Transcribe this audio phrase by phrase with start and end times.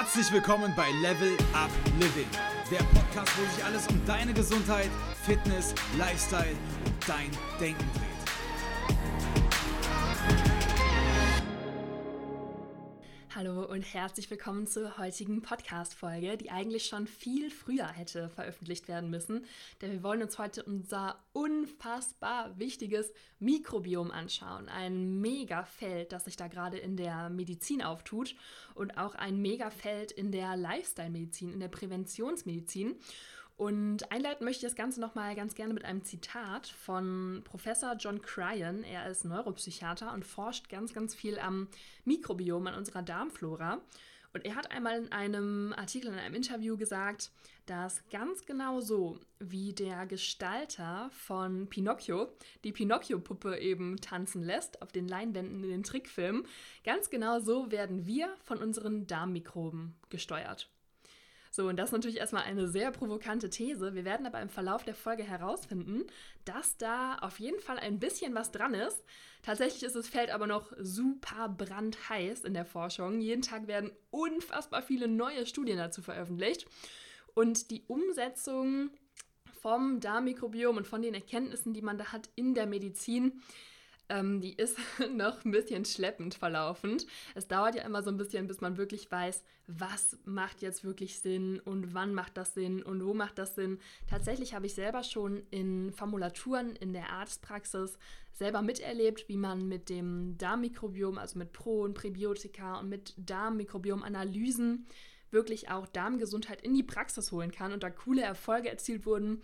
[0.00, 2.26] Herzlich willkommen bei Level Up Living,
[2.70, 4.88] der Podcast, wo sich alles um deine Gesundheit,
[5.26, 6.56] Fitness, Lifestyle
[6.86, 7.30] und dein
[7.60, 8.09] Denken dreht.
[13.42, 19.08] Hallo und herzlich willkommen zur heutigen Podcast-Folge, die eigentlich schon viel früher hätte veröffentlicht werden
[19.08, 19.46] müssen,
[19.80, 24.68] denn wir wollen uns heute unser unfassbar wichtiges Mikrobiom anschauen.
[24.68, 28.36] Ein Megafeld, das sich da gerade in der Medizin auftut
[28.74, 32.96] und auch ein Megafeld in der Lifestyle-Medizin, in der Präventionsmedizin.
[33.60, 38.22] Und einleiten möchte ich das Ganze nochmal ganz gerne mit einem Zitat von Professor John
[38.22, 38.84] Cryan.
[38.84, 41.68] Er ist Neuropsychiater und forscht ganz, ganz viel am
[42.06, 43.82] Mikrobiom, an unserer Darmflora.
[44.32, 47.32] Und er hat einmal in einem Artikel, in einem Interview gesagt,
[47.66, 52.32] dass ganz genau so wie der Gestalter von Pinocchio
[52.64, 56.46] die Pinocchio-Puppe eben tanzen lässt auf den Leinwänden in den Trickfilmen,
[56.82, 60.69] ganz genau so werden wir von unseren Darmmikroben gesteuert.
[61.60, 63.94] So, und das ist natürlich erstmal eine sehr provokante These.
[63.94, 66.06] Wir werden aber im Verlauf der Folge herausfinden,
[66.46, 69.04] dass da auf jeden Fall ein bisschen was dran ist.
[69.42, 73.20] Tatsächlich ist das Feld aber noch super brandheiß in der Forschung.
[73.20, 76.66] Jeden Tag werden unfassbar viele neue Studien dazu veröffentlicht.
[77.34, 78.88] Und die Umsetzung
[79.60, 83.42] vom Darmmikrobiom und von den Erkenntnissen, die man da hat in der Medizin,
[84.10, 84.76] ähm, die ist
[85.16, 87.06] noch ein bisschen schleppend verlaufend.
[87.34, 91.20] Es dauert ja immer so ein bisschen, bis man wirklich weiß, was macht jetzt wirklich
[91.20, 93.78] Sinn und wann macht das Sinn und wo macht das Sinn.
[94.08, 97.98] Tatsächlich habe ich selber schon in Formulaturen in der Arztpraxis
[98.32, 104.86] selber miterlebt, wie man mit dem Darmmikrobiom, also mit Pro- und Präbiotika und mit Darmmikrobiom-Analysen
[105.30, 109.42] wirklich auch Darmgesundheit in die Praxis holen kann und da coole Erfolge erzielt wurden.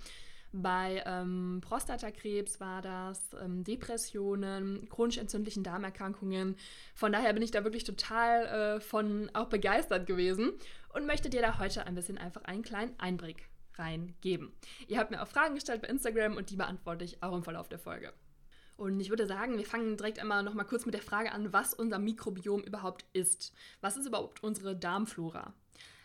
[0.62, 6.56] Bei ähm, Prostatakrebs war das, ähm, Depressionen, chronisch entzündlichen Darmerkrankungen.
[6.94, 10.52] Von daher bin ich da wirklich total äh, von auch begeistert gewesen
[10.94, 14.50] und möchte dir da heute ein bisschen einfach einen kleinen Einblick reingeben.
[14.88, 17.68] Ihr habt mir auch Fragen gestellt bei Instagram und die beantworte ich auch im Verlauf
[17.68, 18.14] der Folge.
[18.78, 21.52] Und ich würde sagen, wir fangen direkt einmal noch mal kurz mit der Frage an,
[21.52, 23.52] was unser Mikrobiom überhaupt ist.
[23.83, 25.52] Was ist überhaupt unsere Darmflora?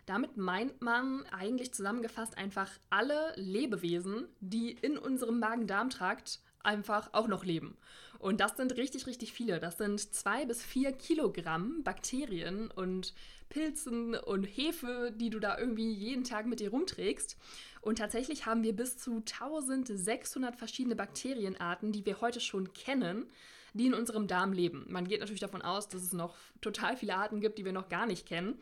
[0.06, 7.44] Damit meint man eigentlich zusammengefasst einfach alle Lebewesen, die in unserem Magen-Darm-Trakt einfach auch noch
[7.44, 7.78] leben.
[8.19, 9.59] Und das sind richtig, richtig viele.
[9.59, 13.13] Das sind zwei bis vier Kilogramm Bakterien und
[13.50, 17.38] Pilzen und Hefe, die du da irgendwie jeden Tag mit dir rumträgst.
[17.81, 23.25] Und tatsächlich haben wir bis zu 1600 verschiedene Bakterienarten, die wir heute schon kennen,
[23.73, 24.85] die in unserem Darm leben.
[24.90, 27.90] Man geht natürlich davon aus, dass es noch total viele Arten gibt, die wir noch
[27.90, 28.59] gar nicht kennen.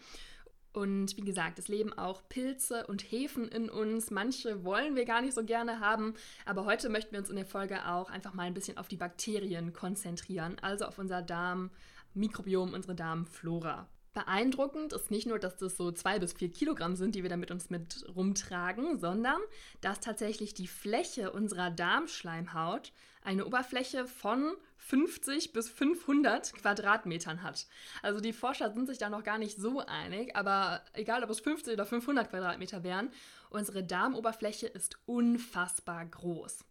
[0.71, 4.11] Und wie gesagt, es leben auch Pilze und Hefen in uns.
[4.11, 6.13] Manche wollen wir gar nicht so gerne haben,
[6.45, 8.97] aber heute möchten wir uns in der Folge auch einfach mal ein bisschen auf die
[8.97, 13.87] Bakterien konzentrieren, also auf unser Darmmikrobiom, unsere Darmflora.
[14.19, 17.37] Beeindruckend ist nicht nur, dass das so zwei bis vier Kilogramm sind, die wir da
[17.37, 19.39] mit uns mit rumtragen, sondern
[19.79, 22.91] dass tatsächlich die Fläche unserer Darmschleimhaut
[23.23, 27.67] eine Oberfläche von 50 bis 500 Quadratmetern hat.
[28.01, 31.39] Also die Forscher sind sich da noch gar nicht so einig, aber egal ob es
[31.39, 33.13] 50 oder 500 Quadratmeter wären,
[33.49, 36.65] unsere Darmoberfläche ist unfassbar groß.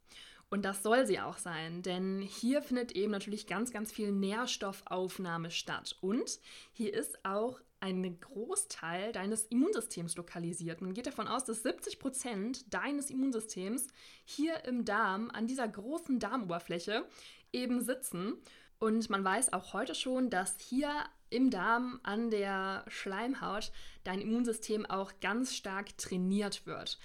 [0.51, 5.51] Und das soll sie auch sein, denn hier findet eben natürlich ganz, ganz viel Nährstoffaufnahme
[5.51, 5.97] statt.
[6.01, 6.41] Und
[6.73, 10.81] hier ist auch ein Großteil deines Immunsystems lokalisiert.
[10.81, 13.89] Man geht davon aus, dass 70 Prozent deines Immunsystems
[14.25, 17.05] hier im Darm, an dieser großen Darmoberfläche,
[17.53, 18.35] eben sitzen.
[18.79, 20.91] Und man weiß auch heute schon, dass hier
[21.31, 23.71] im Darm an der Schleimhaut
[24.03, 26.99] dein Immunsystem auch ganz stark trainiert wird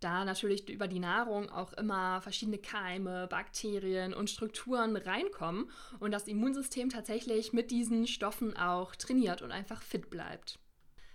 [0.00, 6.26] da natürlich über die Nahrung auch immer verschiedene Keime, Bakterien und Strukturen reinkommen und das
[6.26, 10.58] Immunsystem tatsächlich mit diesen Stoffen auch trainiert und einfach fit bleibt.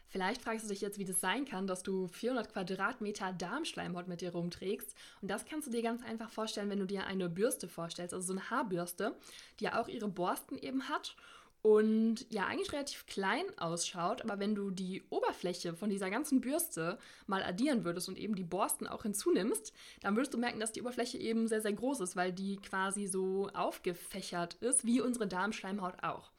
[0.08, 4.22] Vielleicht fragst du dich jetzt, wie das sein kann, dass du 400 Quadratmeter Darmschleimhaut mit
[4.22, 4.96] dir rumträgst.
[5.22, 8.26] Und das kannst du dir ganz einfach vorstellen, wenn du dir eine Bürste vorstellst, also
[8.26, 9.18] so eine Haarbürste,
[9.60, 11.18] die ja auch ihre Borsten eben hat
[11.66, 17.00] und ja eigentlich relativ klein ausschaut, aber wenn du die Oberfläche von dieser ganzen Bürste
[17.26, 20.82] mal addieren würdest und eben die Borsten auch hinzunimmst, dann würdest du merken, dass die
[20.82, 26.04] Oberfläche eben sehr, sehr groß ist, weil die quasi so aufgefächert ist, wie unsere Darmschleimhaut
[26.04, 26.30] auch.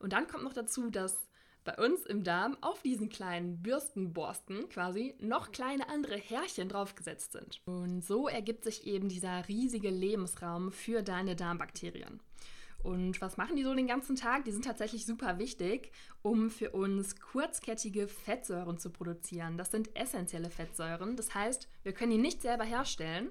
[0.00, 1.28] Und dann kommt noch dazu, dass
[1.62, 7.60] bei uns im Darm auf diesen kleinen Bürstenborsten quasi noch kleine andere Härchen draufgesetzt sind.
[7.66, 12.18] Und so ergibt sich eben dieser riesige Lebensraum für deine Darmbakterien.
[12.84, 14.44] Und was machen die so den ganzen Tag?
[14.44, 15.90] Die sind tatsächlich super wichtig,
[16.22, 19.56] um für uns kurzkettige Fettsäuren zu produzieren.
[19.56, 21.16] Das sind essentielle Fettsäuren.
[21.16, 23.30] Das heißt, wir können die nicht selber herstellen.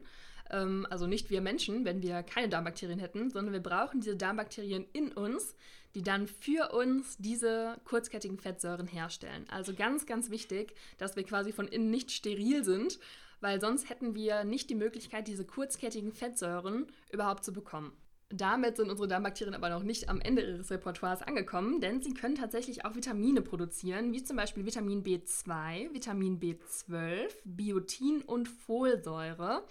[0.49, 4.87] Ähm, also nicht wir Menschen, wenn wir keine Darmbakterien hätten, sondern wir brauchen diese Darmbakterien
[4.91, 5.55] in uns,
[5.93, 9.45] die dann für uns diese kurzkettigen Fettsäuren herstellen.
[9.49, 12.99] Also ganz, ganz wichtig, dass wir quasi von innen nicht steril sind,
[13.39, 17.91] weil sonst hätten wir nicht die Möglichkeit, diese kurzkettigen Fettsäuren überhaupt zu bekommen.
[18.35, 22.33] Damit sind unsere Darmbakterien aber noch nicht am Ende ihres Repertoires angekommen, denn sie können
[22.33, 29.63] tatsächlich auch Vitamine produzieren, wie zum Beispiel Vitamin B2, Vitamin B12, Biotin und Folsäure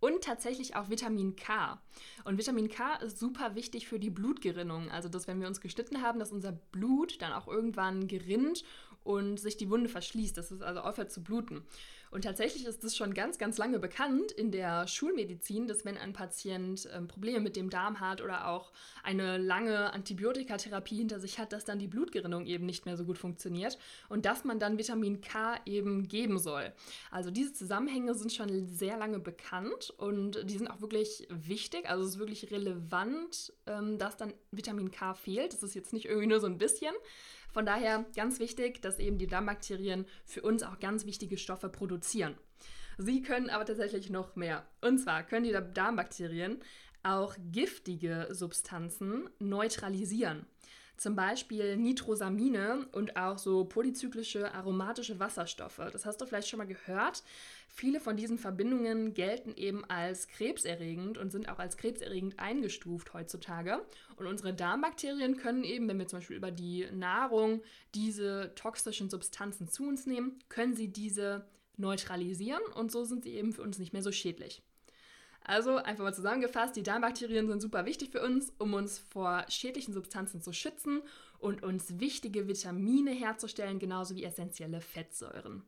[0.00, 1.78] und tatsächlich auch Vitamin K.
[2.24, 4.90] Und Vitamin K ist super wichtig für die Blutgerinnung.
[4.90, 8.64] Also, dass wenn wir uns geschnitten haben, dass unser Blut dann auch irgendwann gerinnt
[9.04, 11.66] und sich die Wunde verschließt, dass es also aufhört zu bluten.
[12.16, 16.14] Und tatsächlich ist es schon ganz, ganz lange bekannt in der Schulmedizin, dass wenn ein
[16.14, 18.72] Patient ähm, Probleme mit dem Darm hat oder auch
[19.02, 23.18] eine lange Antibiotikatherapie hinter sich hat, dass dann die Blutgerinnung eben nicht mehr so gut
[23.18, 23.76] funktioniert
[24.08, 26.72] und dass man dann Vitamin K eben geben soll.
[27.10, 31.86] Also diese Zusammenhänge sind schon sehr lange bekannt und die sind auch wirklich wichtig.
[31.86, 35.52] Also es ist wirklich relevant, ähm, dass dann Vitamin K fehlt.
[35.52, 36.94] Das ist jetzt nicht irgendwie nur so ein bisschen.
[37.56, 42.05] Von daher ganz wichtig, dass eben die Darmbakterien für uns auch ganz wichtige Stoffe produzieren.
[42.98, 44.66] Sie können aber tatsächlich noch mehr.
[44.80, 46.60] Und zwar können die Darmbakterien
[47.02, 50.46] auch giftige Substanzen neutralisieren.
[50.96, 55.82] Zum Beispiel Nitrosamine und auch so polyzyklische aromatische Wasserstoffe.
[55.92, 57.22] Das hast du vielleicht schon mal gehört.
[57.68, 63.84] Viele von diesen Verbindungen gelten eben als krebserregend und sind auch als krebserregend eingestuft heutzutage.
[64.16, 67.62] Und unsere Darmbakterien können eben, wenn wir zum Beispiel über die Nahrung
[67.94, 71.44] diese toxischen Substanzen zu uns nehmen, können sie diese
[71.76, 74.62] neutralisieren und so sind sie eben für uns nicht mehr so schädlich.
[75.48, 79.94] Also einfach mal zusammengefasst, die Darmbakterien sind super wichtig für uns, um uns vor schädlichen
[79.94, 81.02] Substanzen zu schützen
[81.38, 85.62] und uns wichtige Vitamine herzustellen, genauso wie essentielle Fettsäuren.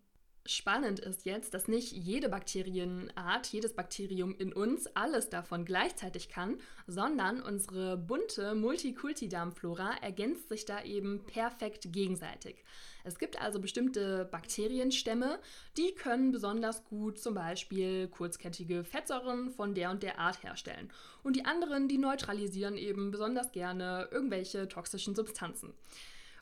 [0.50, 6.56] Spannend ist jetzt, dass nicht jede Bakterienart, jedes Bakterium in uns alles davon gleichzeitig kann,
[6.86, 12.64] sondern unsere bunte Multikulti-Darmflora ergänzt sich da eben perfekt gegenseitig.
[13.04, 15.38] Es gibt also bestimmte Bakterienstämme,
[15.76, 20.90] die können besonders gut zum Beispiel kurzkettige Fettsäuren von der und der Art herstellen.
[21.22, 25.74] Und die anderen, die neutralisieren eben besonders gerne irgendwelche toxischen Substanzen.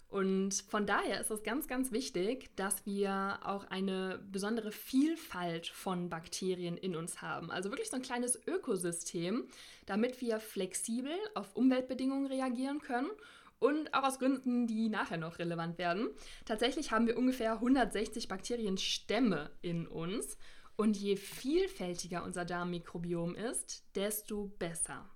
[0.08, 6.08] Und von daher ist es ganz, ganz wichtig, dass wir auch eine besondere Vielfalt von
[6.08, 7.50] Bakterien in uns haben.
[7.50, 9.48] Also wirklich so ein kleines Ökosystem,
[9.84, 13.10] damit wir flexibel auf Umweltbedingungen reagieren können
[13.58, 16.10] und auch aus Gründen, die nachher noch relevant werden.
[16.44, 20.36] Tatsächlich haben wir ungefähr 160 Bakterienstämme in uns.
[20.76, 25.08] Und je vielfältiger unser Darmmikrobiom ist, desto besser.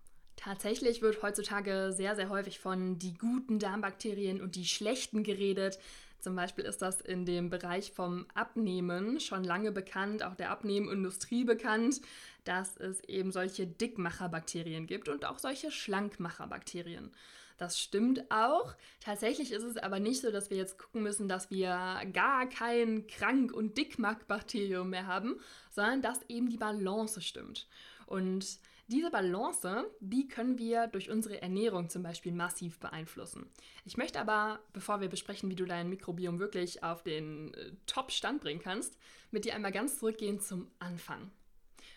[0.42, 5.78] Tatsächlich wird heutzutage sehr, sehr häufig von die guten Darmbakterien und die schlechten geredet.
[6.18, 11.44] Zum Beispiel ist das in dem Bereich vom Abnehmen schon lange bekannt, auch der Abnehmindustrie
[11.44, 12.00] bekannt,
[12.44, 17.10] dass es eben solche Dickmacherbakterien gibt und auch solche Schlankmacherbakterien.
[17.58, 18.74] Das stimmt auch.
[19.00, 23.06] Tatsächlich ist es aber nicht so, dass wir jetzt gucken müssen, dass wir gar kein
[23.06, 25.38] Krank- und Dickmackbakterium mehr haben,
[25.70, 27.66] sondern dass eben die Balance stimmt.
[28.06, 28.58] Und
[28.90, 33.48] diese Balance, die können wir durch unsere Ernährung zum Beispiel massiv beeinflussen.
[33.84, 38.40] Ich möchte aber, bevor wir besprechen, wie du dein Mikrobiom wirklich auf den äh, Top-Stand
[38.40, 38.98] bringen kannst,
[39.30, 41.30] mit dir einmal ganz zurückgehen zum Anfang.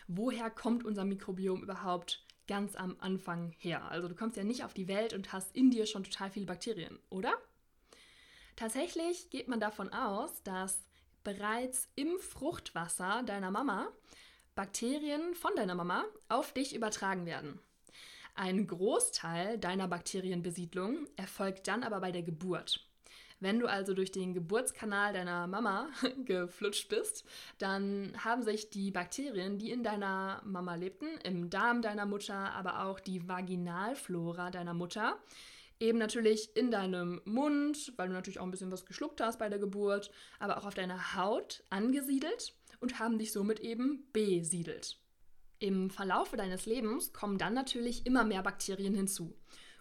[0.06, 3.90] Woher kommt unser Mikrobiom überhaupt ganz am Anfang her?
[3.90, 6.46] Also du kommst ja nicht auf die Welt und hast in dir schon total viele
[6.46, 7.32] Bakterien, oder?
[8.54, 10.84] Tatsächlich geht man davon aus, dass
[11.24, 13.88] bereits im Fruchtwasser deiner Mama
[14.54, 17.58] Bakterien von deiner Mama auf dich übertragen werden.
[18.36, 22.86] Ein Großteil deiner Bakterienbesiedlung erfolgt dann aber bei der Geburt.
[23.40, 25.88] Wenn du also durch den Geburtskanal deiner Mama
[26.24, 27.24] geflutscht bist,
[27.58, 32.84] dann haben sich die Bakterien, die in deiner Mama lebten, im Darm deiner Mutter, aber
[32.84, 35.18] auch die Vaginalflora deiner Mutter,
[35.80, 39.48] eben natürlich in deinem Mund, weil du natürlich auch ein bisschen was geschluckt hast bei
[39.48, 44.98] der Geburt, aber auch auf deiner Haut angesiedelt und haben dich somit eben besiedelt.
[45.58, 49.34] Im Verlaufe deines Lebens kommen dann natürlich immer mehr Bakterien hinzu.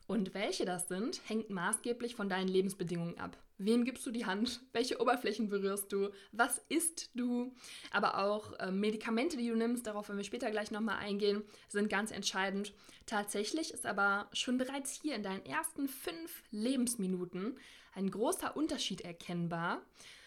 [0.07, 3.38] Und welche das sind, hängt maßgeblich von deinen Lebensbedingungen ab.
[3.57, 4.62] Wem gibst du die Hand?
[4.73, 6.09] Welche Oberflächen berührst du?
[6.31, 7.53] Was isst du?
[7.91, 11.89] Aber auch äh, Medikamente, die du nimmst, darauf werden wir später gleich nochmal eingehen, sind
[11.89, 12.73] ganz entscheidend.
[13.05, 17.57] Tatsächlich ist aber schon bereits hier in deinen ersten fünf Lebensminuten
[17.95, 19.81] ein großer Unterschied erkennbar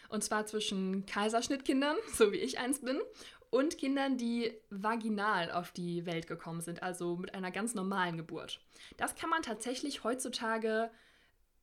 [0.09, 2.99] und zwar zwischen Kaiserschnittkindern, so wie ich eins bin,
[3.49, 8.59] und Kindern, die vaginal auf die Welt gekommen sind, also mit einer ganz normalen Geburt.
[8.97, 10.91] Das kann man tatsächlich heutzutage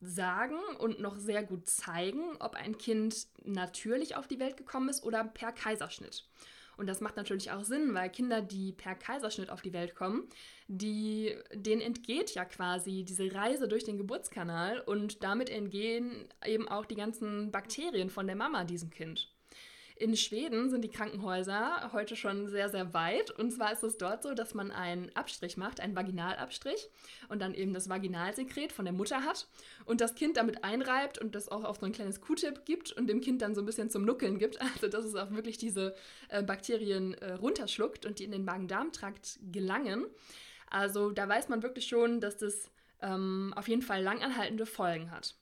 [0.01, 5.03] sagen und noch sehr gut zeigen, ob ein Kind natürlich auf die Welt gekommen ist
[5.03, 6.27] oder per Kaiserschnitt.
[6.77, 10.27] Und das macht natürlich auch Sinn, weil Kinder, die per Kaiserschnitt auf die Welt kommen,
[10.67, 16.85] die, denen entgeht ja quasi diese Reise durch den Geburtskanal und damit entgehen eben auch
[16.85, 19.34] die ganzen Bakterien von der Mama diesem Kind.
[19.97, 23.31] In Schweden sind die Krankenhäuser heute schon sehr, sehr weit.
[23.31, 26.89] Und zwar ist es dort so, dass man einen Abstrich macht, einen Vaginalabstrich
[27.29, 29.47] und dann eben das Vaginalsekret von der Mutter hat
[29.85, 33.07] und das Kind damit einreibt und das auch auf so ein kleines Q-Tip gibt und
[33.07, 34.59] dem Kind dann so ein bisschen zum Nuckeln gibt.
[34.75, 35.95] Also, dass es auch wirklich diese
[36.27, 40.05] äh, Bakterien äh, runterschluckt und die in den Magen-Darm-Trakt gelangen.
[40.69, 42.71] Also, da weiß man wirklich schon, dass das
[43.01, 45.35] ähm, auf jeden Fall langanhaltende Folgen hat.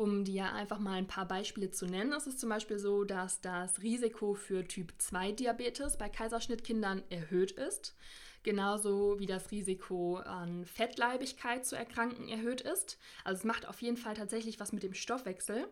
[0.00, 3.40] Um dir einfach mal ein paar Beispiele zu nennen, ist es zum Beispiel so, dass
[3.40, 7.96] das Risiko für Typ 2 Diabetes bei Kaiserschnittkindern erhöht ist,
[8.44, 12.96] genauso wie das Risiko an Fettleibigkeit zu erkranken erhöht ist.
[13.24, 15.66] Also es macht auf jeden Fall tatsächlich was mit dem Stoffwechsel.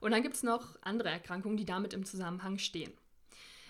[0.00, 2.92] Und dann gibt es noch andere Erkrankungen, die damit im Zusammenhang stehen.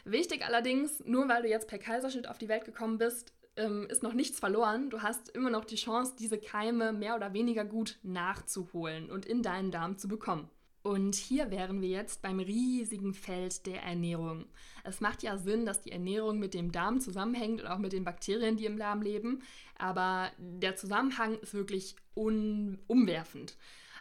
[0.07, 4.03] Wichtig allerdings, nur weil du jetzt per Kaiserschnitt auf die Welt gekommen bist, ähm, ist
[4.03, 4.89] noch nichts verloren.
[4.89, 9.43] Du hast immer noch die Chance, diese Keime mehr oder weniger gut nachzuholen und in
[9.43, 10.49] deinen Darm zu bekommen.
[10.83, 14.47] Und hier wären wir jetzt beim riesigen Feld der Ernährung.
[14.85, 18.05] Es macht ja Sinn, dass die Ernährung mit dem Darm zusammenhängt und auch mit den
[18.05, 19.43] Bakterien, die im Darm leben.
[19.77, 23.57] Aber der Zusammenhang ist wirklich umwerfend.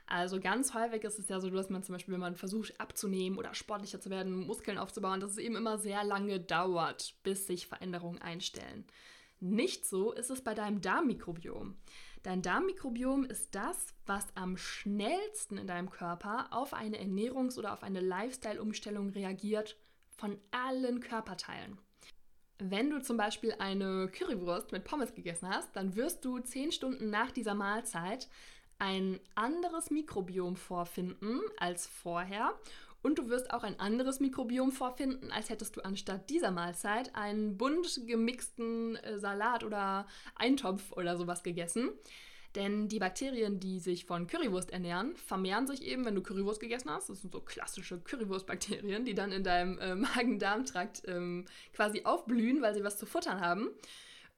[0.05, 3.37] Also ganz häufig ist es ja so, dass man zum Beispiel, wenn man versucht abzunehmen
[3.37, 7.67] oder sportlicher zu werden, Muskeln aufzubauen, dass es eben immer sehr lange dauert, bis sich
[7.67, 8.85] Veränderungen einstellen.
[9.39, 11.75] Nicht so ist es bei deinem Darmmikrobiom.
[12.23, 17.83] Dein Darmmikrobiom ist das, was am schnellsten in deinem Körper auf eine Ernährungs- oder auf
[17.83, 19.77] eine Lifestyle-Umstellung reagiert
[20.09, 21.77] von allen Körperteilen.
[22.59, 27.11] Wenn du zum Beispiel eine Currywurst mit Pommes gegessen hast, dann wirst du zehn Stunden
[27.11, 28.27] nach dieser Mahlzeit
[28.79, 32.53] ein anderes Mikrobiom vorfinden als vorher
[33.07, 37.57] und du wirst auch ein anderes Mikrobiom vorfinden, als hättest du anstatt dieser Mahlzeit einen
[37.57, 41.91] bunt gemixten äh, Salat oder Eintopf oder sowas gegessen.
[42.55, 46.89] Denn die Bakterien, die sich von Currywurst ernähren, vermehren sich eben, wenn du Currywurst gegessen
[46.89, 47.09] hast.
[47.09, 52.75] Das sind so klassische Currywurstbakterien, die dann in deinem äh, Magen-Darm-Trakt ähm, quasi aufblühen, weil
[52.75, 53.69] sie was zu futtern haben.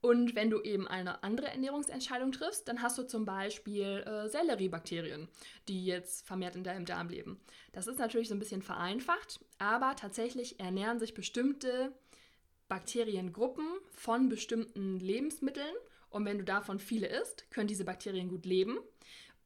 [0.02, 5.28] Und wenn du eben eine andere Ernährungsentscheidung triffst, dann hast du zum Beispiel äh, Selleriebakterien,
[5.68, 7.40] die jetzt vermehrt in deinem Darm leben.
[7.74, 11.94] Das ist natürlich so ein bisschen vereinfacht, aber tatsächlich ernähren sich bestimmte
[12.70, 15.76] Bakteriengruppen von bestimmten Lebensmitteln.
[16.10, 18.80] Und wenn du davon viele isst, können diese Bakterien gut leben.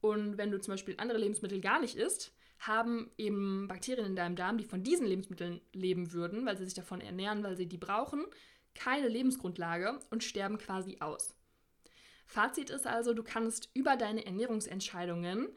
[0.00, 4.36] Und wenn du zum Beispiel andere Lebensmittel gar nicht isst, haben eben Bakterien in deinem
[4.36, 7.76] Darm, die von diesen Lebensmitteln leben würden, weil sie sich davon ernähren, weil sie die
[7.76, 8.24] brauchen,
[8.74, 11.34] keine Lebensgrundlage und sterben quasi aus.
[12.26, 15.48] Fazit ist also, du kannst über deine Ernährungsentscheidungen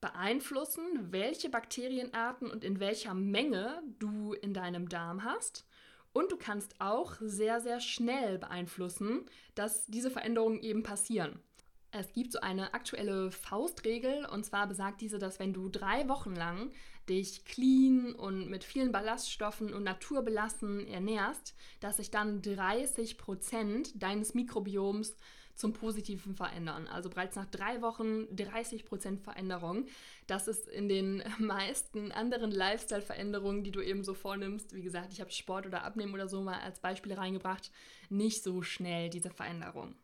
[0.00, 5.64] beeinflussen, welche Bakterienarten und in welcher Menge du in deinem Darm hast.
[6.12, 11.40] Und du kannst auch sehr, sehr schnell beeinflussen, dass diese Veränderungen eben passieren.
[11.90, 16.34] Es gibt so eine aktuelle Faustregel und zwar besagt diese, dass wenn du drei Wochen
[16.34, 16.72] lang
[17.08, 24.34] dich clean und mit vielen Ballaststoffen und naturbelassen ernährst, dass sich dann 30 Prozent deines
[24.34, 25.16] Mikrobioms
[25.54, 26.86] zum Positiven verändern.
[26.88, 29.86] Also bereits nach drei Wochen 30 Prozent Veränderung.
[30.26, 35.20] Das ist in den meisten anderen Lifestyle-Veränderungen, die du eben so vornimmst, wie gesagt, ich
[35.20, 37.70] habe Sport oder Abnehmen oder so mal als Beispiele reingebracht,
[38.08, 39.94] nicht so schnell diese Veränderung.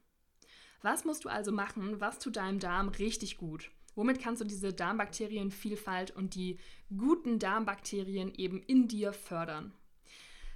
[0.82, 2.00] Was musst du also machen?
[2.00, 3.70] Was tut deinem Darm richtig gut?
[3.98, 6.60] Womit kannst du diese Darmbakterienvielfalt und die
[6.96, 9.72] guten Darmbakterien eben in dir fördern?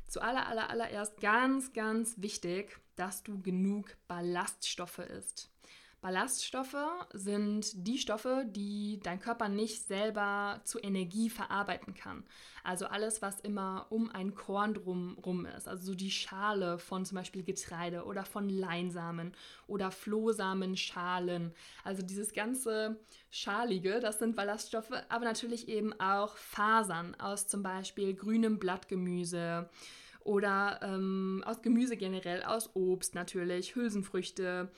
[0.07, 5.52] Zuallererst aller, allererst ganz, ganz wichtig, dass du genug Ballaststoffe isst.
[6.03, 6.77] Ballaststoffe
[7.13, 12.25] sind die Stoffe, die dein Körper nicht selber zu Energie verarbeiten kann.
[12.65, 15.69] Also alles, was immer um ein Korn drum ist.
[15.69, 19.33] Also so die Schale von zum Beispiel Getreide oder von Leinsamen
[19.69, 21.55] oder Flohsamenschalen.
[21.85, 22.99] Also dieses ganze
[23.31, 29.71] Schalige, das sind Ballaststoffe, aber natürlich eben auch Fasern aus zum Beispiel grünem Blattgemüse
[30.25, 34.71] oder ähm, aus Gemüse generell, aus Obst natürlich, Hülsenfrüchte,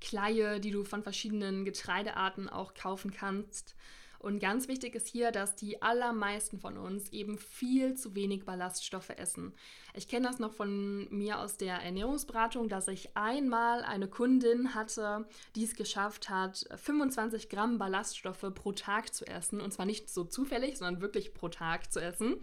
[0.00, 3.74] Kleie, die du von verschiedenen Getreidearten auch kaufen kannst.
[4.18, 9.10] Und ganz wichtig ist hier, dass die allermeisten von uns eben viel zu wenig Ballaststoffe
[9.10, 9.54] essen.
[9.94, 15.28] Ich kenne das noch von mir aus der Ernährungsberatung, dass ich einmal eine Kundin hatte,
[15.54, 19.60] die es geschafft hat, 25 Gramm Ballaststoffe pro Tag zu essen.
[19.60, 22.36] Und zwar nicht so zufällig, sondern wirklich pro Tag zu essen.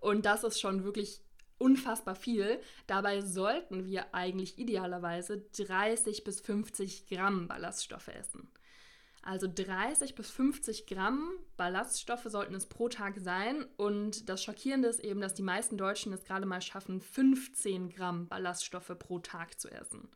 [0.00, 1.22] Und das ist schon wirklich
[1.58, 2.60] unfassbar viel.
[2.86, 8.50] Dabei sollten wir eigentlich idealerweise 30 bis 50 Gramm Ballaststoffe essen.
[9.22, 13.64] Also 30 bis 50 Gramm Ballaststoffe sollten es pro Tag sein.
[13.78, 18.28] Und das Schockierende ist eben, dass die meisten Deutschen es gerade mal schaffen, 15 Gramm
[18.28, 20.10] Ballaststoffe pro Tag zu essen.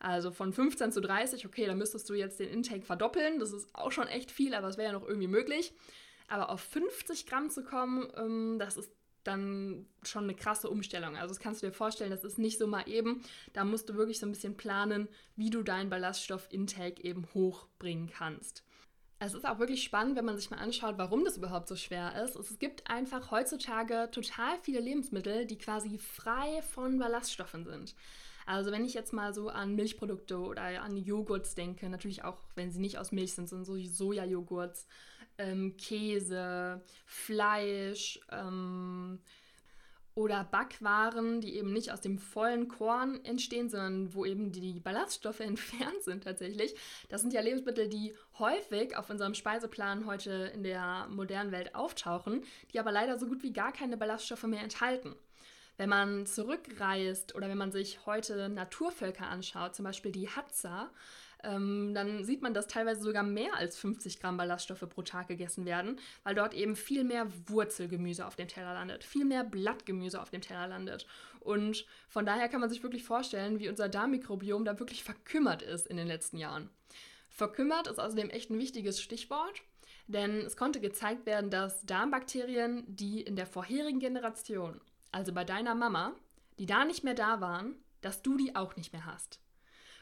[0.00, 3.38] Also von 15 zu 30, okay, da müsstest du jetzt den Intake verdoppeln.
[3.38, 5.72] Das ist auch schon echt viel, aber es wäre ja noch irgendwie möglich.
[6.28, 8.92] Aber auf 50 Gramm zu kommen, ähm, das ist
[9.26, 11.16] dann schon eine krasse Umstellung.
[11.16, 13.22] Also das kannst du dir vorstellen, das ist nicht so mal eben.
[13.52, 18.62] Da musst du wirklich so ein bisschen planen, wie du deinen Ballaststoff-Intake eben hochbringen kannst.
[19.18, 22.22] Es ist auch wirklich spannend, wenn man sich mal anschaut, warum das überhaupt so schwer
[22.22, 22.36] ist.
[22.36, 27.94] Es gibt einfach heutzutage total viele Lebensmittel, die quasi frei von Ballaststoffen sind.
[28.44, 32.70] Also wenn ich jetzt mal so an Milchprodukte oder an Joghurts denke, natürlich auch, wenn
[32.70, 34.86] sie nicht aus Milch sind, sind so Sojajoghurts
[35.38, 39.20] ähm, Käse, Fleisch ähm,
[40.14, 45.40] oder Backwaren, die eben nicht aus dem vollen Korn entstehen, sondern wo eben die Ballaststoffe
[45.40, 46.74] entfernt sind tatsächlich.
[47.10, 52.42] Das sind ja Lebensmittel, die häufig auf unserem Speiseplan heute in der modernen Welt auftauchen,
[52.72, 55.14] die aber leider so gut wie gar keine Ballaststoffe mehr enthalten.
[55.76, 60.90] Wenn man zurückreist oder wenn man sich heute Naturvölker anschaut, zum Beispiel die Hadza,
[61.42, 65.64] ähm, dann sieht man, dass teilweise sogar mehr als 50 Gramm Ballaststoffe pro Tag gegessen
[65.64, 70.30] werden, weil dort eben viel mehr Wurzelgemüse auf dem Teller landet, viel mehr Blattgemüse auf
[70.30, 71.06] dem Teller landet.
[71.40, 75.86] Und von daher kann man sich wirklich vorstellen, wie unser Darmmikrobiom da wirklich verkümmert ist
[75.86, 76.70] in den letzten Jahren.
[77.28, 79.62] Verkümmert ist außerdem echt ein wichtiges Stichwort,
[80.06, 84.80] denn es konnte gezeigt werden, dass Darmbakterien, die in der vorherigen Generation,
[85.12, 86.14] also bei deiner Mama,
[86.58, 89.40] die da nicht mehr da waren, dass du die auch nicht mehr hast.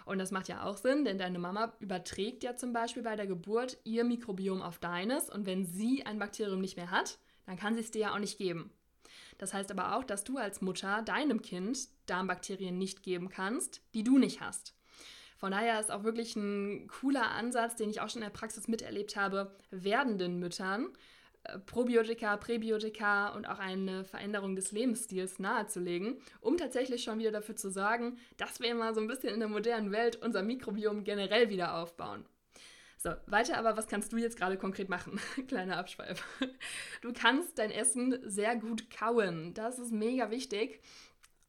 [0.04, 3.26] Und das macht ja auch Sinn, denn deine Mama überträgt ja zum Beispiel bei der
[3.26, 7.74] Geburt ihr Mikrobiom auf deines und wenn sie ein Bakterium nicht mehr hat, dann kann
[7.74, 8.70] sie es dir ja auch nicht geben.
[9.38, 14.04] Das heißt aber auch, dass du als Mutter deinem Kind Darmbakterien nicht geben kannst, die
[14.04, 14.74] du nicht hast.
[15.36, 18.68] Von daher ist auch wirklich ein cooler Ansatz, den ich auch schon in der Praxis
[18.68, 20.88] miterlebt habe, werdenden Müttern
[21.66, 27.70] Probiotika, Präbiotika und auch eine Veränderung des Lebensstils nahezulegen, um tatsächlich schon wieder dafür zu
[27.70, 31.76] sorgen, dass wir mal so ein bisschen in der modernen Welt unser Mikrobiom generell wieder
[31.76, 32.24] aufbauen.
[32.96, 35.20] So, weiter aber, was kannst du jetzt gerade konkret machen?
[35.48, 36.24] Kleiner Abschweif.
[37.02, 39.52] Du kannst dein Essen sehr gut kauen.
[39.52, 40.80] Das ist mega wichtig.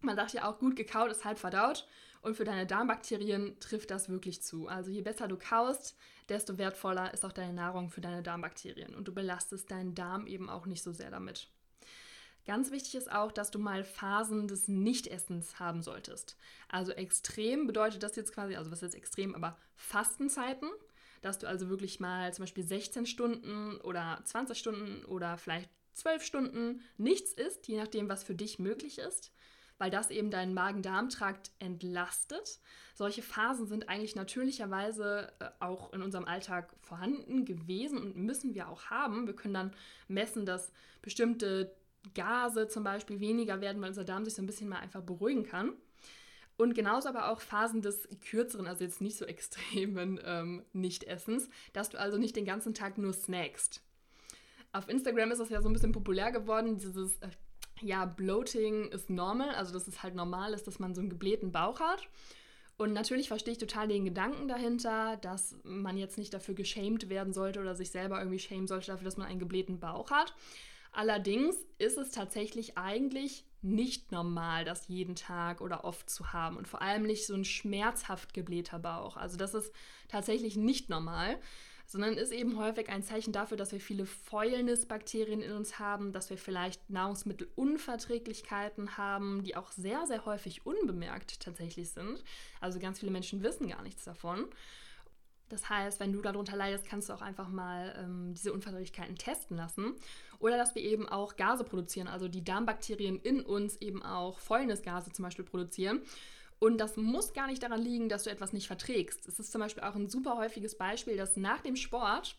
[0.02, 1.88] Man sagt ja auch, gut gekaut ist halb verdaut.
[2.26, 4.68] Und für deine Darmbakterien trifft das wirklich zu.
[4.68, 5.96] Also je besser du kaust,
[6.28, 8.96] desto wertvoller ist auch deine Nahrung für deine Darmbakterien.
[8.96, 11.50] Und du belastest deinen Darm eben auch nicht so sehr damit.
[12.48, 16.36] Ganz wichtig ist auch, dass du mal Phasen des Nichtessens haben solltest.
[16.68, 20.72] Also extrem bedeutet das jetzt quasi, also was ist jetzt extrem, aber Fastenzeiten,
[21.22, 26.24] dass du also wirklich mal zum Beispiel 16 Stunden oder 20 Stunden oder vielleicht 12
[26.24, 29.32] Stunden nichts isst, je nachdem, was für dich möglich ist
[29.78, 32.60] weil das eben deinen Magen-Darm-Trakt entlastet.
[32.94, 38.70] Solche Phasen sind eigentlich natürlicherweise äh, auch in unserem Alltag vorhanden gewesen und müssen wir
[38.70, 39.28] auch haben.
[39.28, 39.74] Wir können dann
[40.08, 41.76] messen, dass bestimmte
[42.14, 45.44] Gase zum Beispiel weniger werden, weil unser Darm sich so ein bisschen mal einfach beruhigen
[45.44, 45.74] kann.
[46.58, 51.90] Und genauso aber auch Phasen des kürzeren, also jetzt nicht so extremen ähm, Nichtessens, dass
[51.90, 53.82] du also nicht den ganzen Tag nur snackst.
[54.72, 57.30] Auf Instagram ist das ja so ein bisschen populär geworden, dieses äh,
[57.86, 61.52] ja, Bloating ist normal, also dass es halt normal ist, dass man so einen geblähten
[61.52, 62.10] Bauch hat.
[62.78, 67.32] Und natürlich verstehe ich total den Gedanken dahinter, dass man jetzt nicht dafür geschämt werden
[67.32, 70.34] sollte oder sich selber irgendwie schämen sollte dafür, dass man einen geblähten Bauch hat.
[70.92, 76.68] Allerdings ist es tatsächlich eigentlich nicht normal, das jeden Tag oder oft zu haben und
[76.68, 79.16] vor allem nicht so ein schmerzhaft geblähter Bauch.
[79.16, 79.72] Also das ist
[80.08, 81.40] tatsächlich nicht normal
[81.86, 86.30] sondern ist eben häufig ein Zeichen dafür, dass wir viele Fäulnisbakterien in uns haben, dass
[86.30, 92.24] wir vielleicht Nahrungsmittelunverträglichkeiten haben, die auch sehr, sehr häufig unbemerkt tatsächlich sind.
[92.60, 94.48] Also ganz viele Menschen wissen gar nichts davon.
[95.50, 99.56] Das heißt, wenn du darunter leidest, kannst du auch einfach mal ähm, diese Unverträglichkeiten testen
[99.56, 99.94] lassen.
[100.40, 105.12] Oder dass wir eben auch Gase produzieren, also die Darmbakterien in uns eben auch Fäulnisgase
[105.12, 106.02] zum Beispiel produzieren.
[106.66, 109.28] Und das muss gar nicht daran liegen, dass du etwas nicht verträgst.
[109.28, 112.36] Es ist zum Beispiel auch ein super häufiges Beispiel, dass nach dem Sport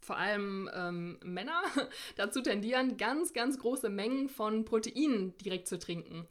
[0.00, 1.62] vor allem ähm, Männer
[2.16, 6.26] dazu tendieren, ganz, ganz große Mengen von Proteinen direkt zu trinken.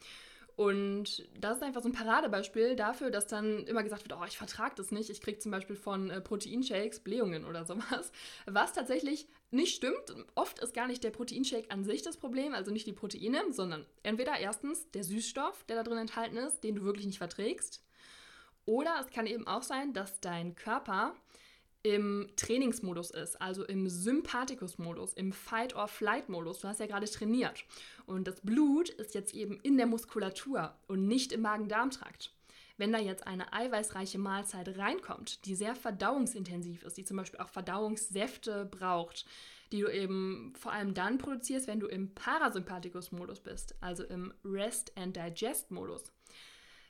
[0.58, 4.40] Und das ist einfach so ein Paradebeispiel dafür, dass dann immer gesagt wird, oh, ich
[4.40, 5.12] vertrage das nicht.
[5.12, 8.12] Ich kriege zum Beispiel von äh, Proteinshakes Blähungen oder sowas.
[8.48, 10.16] Was tatsächlich nicht stimmt.
[10.34, 13.86] Oft ist gar nicht der Proteinshake an sich das Problem, also nicht die Proteine, sondern
[14.02, 17.84] entweder erstens der Süßstoff, der da drin enthalten ist, den du wirklich nicht verträgst.
[18.66, 21.14] Oder es kann eben auch sein, dass dein Körper
[21.88, 26.60] im Trainingsmodus ist, also im Sympathikus-Modus, im Fight-or-Flight-Modus.
[26.60, 27.66] Du hast ja gerade trainiert.
[28.06, 32.32] Und das Blut ist jetzt eben in der Muskulatur und nicht im Magen-Darm-Trakt.
[32.78, 37.50] Wenn da jetzt eine eiweißreiche Mahlzeit reinkommt, die sehr verdauungsintensiv ist, die zum Beispiel auch
[37.50, 39.26] Verdauungssäfte braucht,
[39.72, 46.12] die du eben vor allem dann produzierst, wenn du im Parasympathikus-Modus bist, also im Rest-and-Digest-Modus.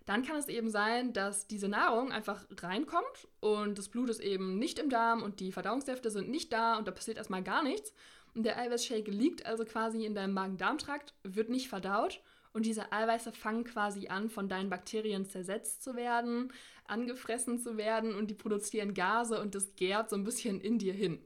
[0.08, 4.58] Dann kann es eben sein, dass diese Nahrung einfach reinkommt und das Blut ist eben
[4.58, 7.92] nicht im Darm und die Verdauungssäfte sind nicht da und da passiert erstmal gar nichts.
[8.34, 12.22] Und der Eiweißshake liegt also quasi in deinem Magen-Darm-Trakt, wird nicht verdaut
[12.54, 16.54] und diese Eiweiße fangen quasi an, von deinen Bakterien zersetzt zu werden,
[16.86, 20.94] angefressen zu werden und die produzieren Gase und das gärt so ein bisschen in dir
[20.94, 21.20] hin.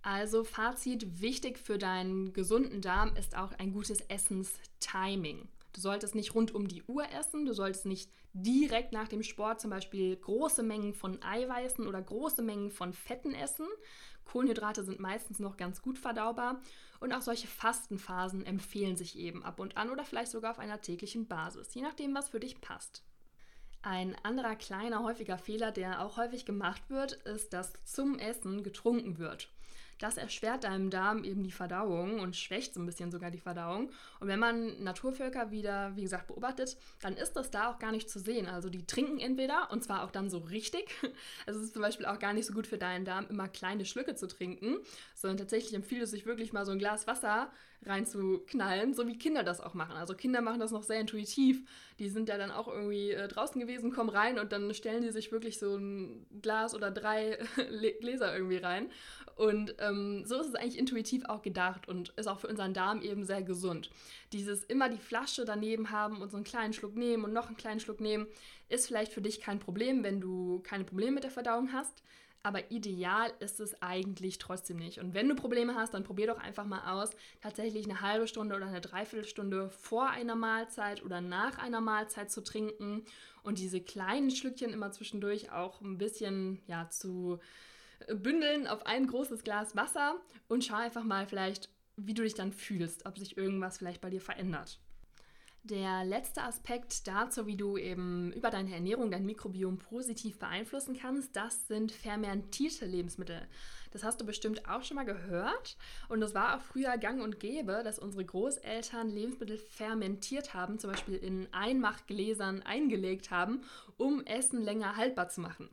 [0.00, 5.46] Also Fazit, wichtig für deinen gesunden Darm ist auch ein gutes Essenstiming.
[5.74, 9.60] Du solltest nicht rund um die Uhr essen, du solltest nicht direkt nach dem Sport
[9.60, 13.66] zum Beispiel große Mengen von Eiweißen oder große Mengen von Fetten essen.
[14.24, 16.60] Kohlenhydrate sind meistens noch ganz gut verdaubar
[17.00, 20.80] und auch solche Fastenphasen empfehlen sich eben ab und an oder vielleicht sogar auf einer
[20.80, 23.02] täglichen Basis, je nachdem, was für dich passt.
[23.82, 29.18] Ein anderer kleiner häufiger Fehler, der auch häufig gemacht wird, ist, dass zum Essen getrunken
[29.18, 29.50] wird.
[30.04, 33.88] Das erschwert deinem Darm eben die Verdauung und schwächt so ein bisschen sogar die Verdauung.
[34.20, 38.10] Und wenn man Naturvölker wieder, wie gesagt, beobachtet, dann ist das da auch gar nicht
[38.10, 38.46] zu sehen.
[38.46, 40.90] Also die trinken entweder, und zwar auch dann so richtig.
[41.46, 43.86] Also es ist zum Beispiel auch gar nicht so gut für deinen Darm, immer kleine
[43.86, 44.76] Schlücke zu trinken,
[45.14, 47.50] sondern tatsächlich empfiehlt es sich wirklich mal so ein Glas Wasser
[47.86, 49.96] reinzuknallen, so wie Kinder das auch machen.
[49.96, 51.62] Also Kinder machen das noch sehr intuitiv.
[51.98, 55.10] Die sind ja dann auch irgendwie äh, draußen gewesen, kommen rein und dann stellen die
[55.10, 57.38] sich wirklich so ein Glas oder drei
[58.00, 58.90] Gläser irgendwie rein.
[59.36, 63.02] Und ähm, so ist es eigentlich intuitiv auch gedacht und ist auch für unseren Darm
[63.02, 63.90] eben sehr gesund.
[64.32, 67.56] Dieses immer die Flasche daneben haben und so einen kleinen Schluck nehmen und noch einen
[67.56, 68.26] kleinen Schluck nehmen,
[68.68, 72.02] ist vielleicht für dich kein Problem, wenn du keine Probleme mit der Verdauung hast.
[72.44, 74.98] Aber ideal ist es eigentlich trotzdem nicht.
[75.00, 78.54] Und wenn du Probleme hast, dann probier doch einfach mal aus, tatsächlich eine halbe Stunde
[78.54, 83.02] oder eine Dreiviertelstunde vor einer Mahlzeit oder nach einer Mahlzeit zu trinken
[83.42, 87.40] und diese kleinen Schlückchen immer zwischendurch auch ein bisschen ja, zu
[88.08, 92.52] bündeln auf ein großes Glas Wasser und schau einfach mal vielleicht, wie du dich dann
[92.52, 94.80] fühlst, ob sich irgendwas vielleicht bei dir verändert.
[95.64, 101.34] Der letzte Aspekt dazu, wie du eben über deine Ernährung dein Mikrobiom positiv beeinflussen kannst,
[101.34, 103.40] das sind fermentierte Lebensmittel.
[103.90, 105.78] Das hast du bestimmt auch schon mal gehört.
[106.10, 110.90] Und es war auch früher gang und gäbe, dass unsere Großeltern Lebensmittel fermentiert haben, zum
[110.90, 113.62] Beispiel in Einmachgläsern eingelegt haben,
[113.96, 115.70] um Essen länger haltbar zu machen.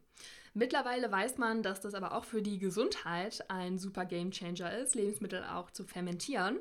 [0.54, 4.96] Mittlerweile weiß man, dass das aber auch für die Gesundheit ein super Game Changer ist,
[4.96, 6.60] Lebensmittel auch zu fermentieren.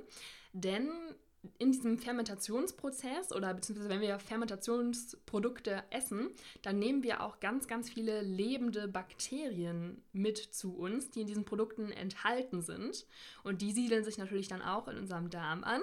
[0.53, 0.91] Denn
[1.59, 6.31] in diesem Fermentationsprozess oder beziehungsweise wenn wir Fermentationsprodukte essen,
[6.63, 11.45] dann nehmen wir auch ganz, ganz viele lebende Bakterien mit zu uns, die in diesen
[11.45, 13.07] Produkten enthalten sind.
[13.43, 15.81] Und die siedeln sich natürlich dann auch in unserem Darm an.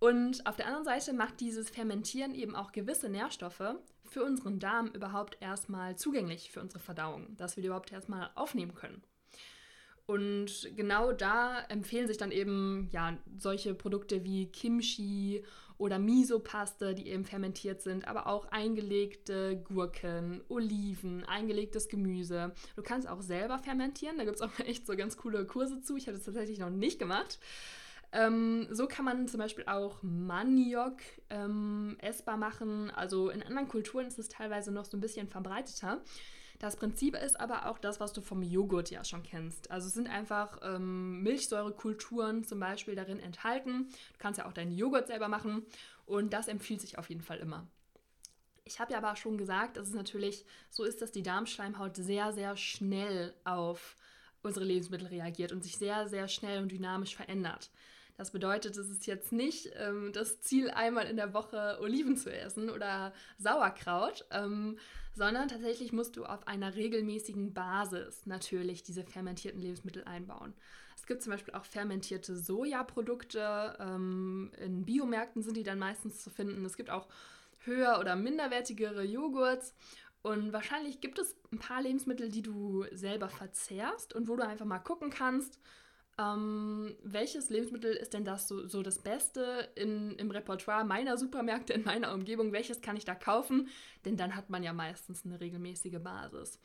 [0.00, 4.88] Und auf der anderen Seite macht dieses Fermentieren eben auch gewisse Nährstoffe für unseren Darm
[4.88, 9.02] überhaupt erstmal zugänglich für unsere Verdauung, dass wir die überhaupt erstmal aufnehmen können.
[10.06, 15.42] Und genau da empfehlen sich dann eben ja, solche Produkte wie Kimchi
[15.78, 22.52] oder Miso-Paste, die eben fermentiert sind, aber auch eingelegte Gurken, Oliven, eingelegtes Gemüse.
[22.76, 25.96] Du kannst auch selber fermentieren, da gibt es auch echt so ganz coole Kurse zu.
[25.96, 27.38] Ich habe das tatsächlich noch nicht gemacht.
[28.12, 30.98] Ähm, so kann man zum Beispiel auch Maniok
[31.30, 32.90] ähm, essbar machen.
[32.90, 36.00] Also in anderen Kulturen ist es teilweise noch so ein bisschen verbreiteter.
[36.64, 39.70] Das Prinzip ist aber auch das, was du vom Joghurt ja schon kennst.
[39.70, 43.90] Also es sind einfach ähm, Milchsäurekulturen zum Beispiel darin enthalten.
[43.90, 45.66] Du kannst ja auch deinen Joghurt selber machen
[46.06, 47.66] und das empfiehlt sich auf jeden Fall immer.
[48.64, 52.32] Ich habe ja aber schon gesagt, dass es natürlich so ist, dass die Darmschleimhaut sehr,
[52.32, 53.94] sehr schnell auf
[54.42, 57.70] unsere Lebensmittel reagiert und sich sehr, sehr schnell und dynamisch verändert.
[58.16, 62.32] Das bedeutet, es ist jetzt nicht ähm, das Ziel, einmal in der Woche Oliven zu
[62.32, 64.78] essen oder Sauerkraut, ähm,
[65.14, 70.54] sondern tatsächlich musst du auf einer regelmäßigen Basis natürlich diese fermentierten Lebensmittel einbauen.
[70.96, 73.76] Es gibt zum Beispiel auch fermentierte Sojaprodukte.
[73.80, 76.64] Ähm, in Biomärkten sind die dann meistens zu finden.
[76.64, 77.08] Es gibt auch
[77.64, 79.74] höher- oder minderwertigere Joghurts.
[80.22, 84.64] Und wahrscheinlich gibt es ein paar Lebensmittel, die du selber verzehrst und wo du einfach
[84.64, 85.58] mal gucken kannst,
[86.18, 91.72] ähm, welches Lebensmittel ist denn das so, so das Beste in, im Repertoire meiner Supermärkte
[91.72, 92.52] in meiner Umgebung?
[92.52, 93.68] Welches kann ich da kaufen?
[94.04, 96.58] Denn dann hat man ja meistens eine regelmäßige Basis.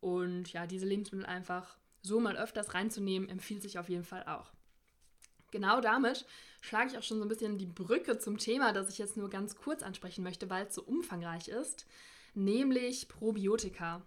[0.00, 4.52] Und ja, diese Lebensmittel einfach so mal öfters reinzunehmen, empfiehlt sich auf jeden Fall auch.
[5.50, 6.26] Genau damit
[6.60, 9.30] schlage ich auch schon so ein bisschen die Brücke zum Thema, das ich jetzt nur
[9.30, 11.86] ganz kurz ansprechen möchte, weil es so umfangreich ist,
[12.34, 14.02] nämlich Probiotika.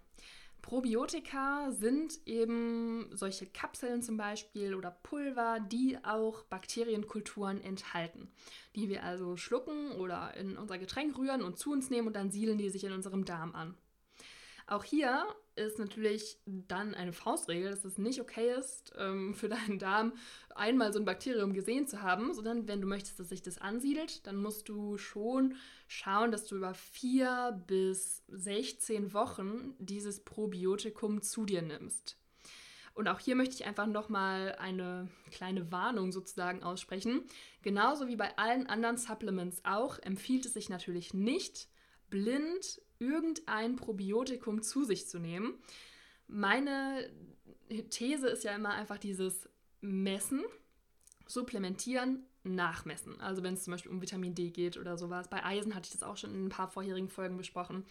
[0.68, 8.30] Probiotika sind eben solche Kapseln zum Beispiel oder Pulver, die auch Bakterienkulturen enthalten,
[8.76, 12.30] die wir also schlucken oder in unser Getränk rühren und zu uns nehmen und dann
[12.30, 13.78] siedeln die sich in unserem Darm an.
[14.68, 15.26] Auch hier
[15.56, 20.12] ist natürlich dann eine Faustregel, dass es nicht okay ist, ähm, für deinen Darm
[20.54, 24.26] einmal so ein Bakterium gesehen zu haben, sondern wenn du möchtest, dass sich das ansiedelt,
[24.26, 25.54] dann musst du schon
[25.86, 32.18] schauen, dass du über vier bis 16 Wochen dieses Probiotikum zu dir nimmst.
[32.92, 37.22] Und auch hier möchte ich einfach nochmal eine kleine Warnung sozusagen aussprechen.
[37.62, 41.68] Genauso wie bei allen anderen Supplements auch, empfiehlt es sich natürlich nicht,
[42.10, 45.54] blind irgendein Probiotikum zu sich zu nehmen.
[46.26, 47.10] Meine
[47.90, 49.48] These ist ja immer einfach dieses
[49.80, 50.42] Messen,
[51.26, 53.20] Supplementieren, Nachmessen.
[53.20, 55.28] Also wenn es zum Beispiel um Vitamin D geht oder sowas.
[55.28, 57.84] Bei Eisen hatte ich das auch schon in ein paar vorherigen Folgen besprochen.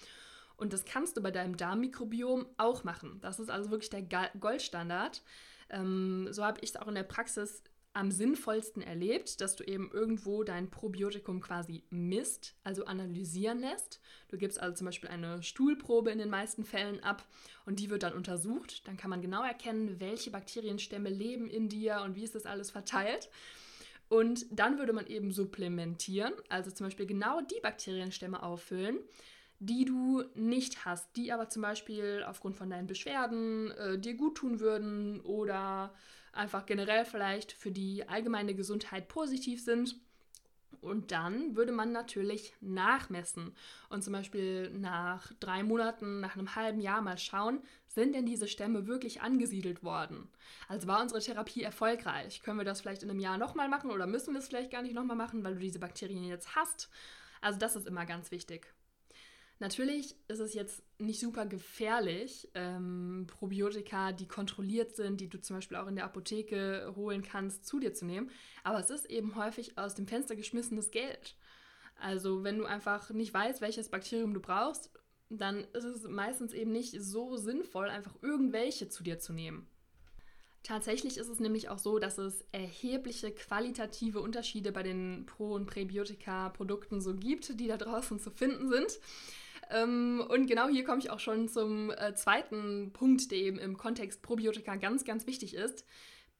[0.55, 3.19] Und das kannst du bei deinem Darmmikrobiom auch machen.
[3.21, 4.01] Das ist also wirklich der
[4.39, 5.21] Goldstandard.
[5.69, 7.63] Ähm, so habe ich es auch in der Praxis
[7.97, 13.99] am sinnvollsten erlebt, dass du eben irgendwo dein Probiotikum quasi misst, also analysieren lässt.
[14.27, 17.25] Du gibst also zum Beispiel eine Stuhlprobe in den meisten Fällen ab
[17.65, 18.87] und die wird dann untersucht.
[18.87, 22.69] Dann kann man genau erkennen, welche Bakterienstämme leben in dir und wie ist das alles
[22.69, 23.31] verteilt.
[24.09, 28.99] Und dann würde man eben supplementieren, also zum Beispiel genau die Bakterienstämme auffüllen,
[29.57, 34.37] die du nicht hast, die aber zum Beispiel aufgrund von deinen Beschwerden äh, dir gut
[34.37, 35.95] tun würden oder
[36.33, 39.95] einfach generell vielleicht für die allgemeine Gesundheit positiv sind.
[40.81, 43.55] Und dann würde man natürlich nachmessen
[43.89, 48.47] und zum Beispiel nach drei Monaten, nach einem halben Jahr mal schauen, sind denn diese
[48.47, 50.29] Stämme wirklich angesiedelt worden?
[50.67, 52.43] Also war unsere Therapie erfolgreich?
[52.43, 54.83] Können wir das vielleicht in einem Jahr nochmal machen oder müssen wir es vielleicht gar
[54.83, 56.89] nicht nochmal machen, weil du diese Bakterien jetzt hast?
[57.41, 58.71] Also das ist immer ganz wichtig.
[59.59, 65.57] Natürlich ist es jetzt nicht super gefährlich, ähm, Probiotika, die kontrolliert sind, die du zum
[65.57, 68.29] Beispiel auch in der Apotheke holen kannst, zu dir zu nehmen.
[68.63, 71.35] Aber es ist eben häufig aus dem Fenster geschmissenes Geld.
[71.99, 74.91] Also wenn du einfach nicht weißt, welches Bakterium du brauchst,
[75.29, 79.67] dann ist es meistens eben nicht so sinnvoll, einfach irgendwelche zu dir zu nehmen.
[80.63, 85.65] Tatsächlich ist es nämlich auch so, dass es erhebliche qualitative Unterschiede bei den Pro- und
[85.65, 88.99] Präbiotika-Produkten so gibt, die da draußen zu finden sind.
[89.69, 93.77] Ähm, und genau hier komme ich auch schon zum äh, zweiten Punkt, der eben im
[93.77, 95.85] Kontext Probiotika ganz, ganz wichtig ist.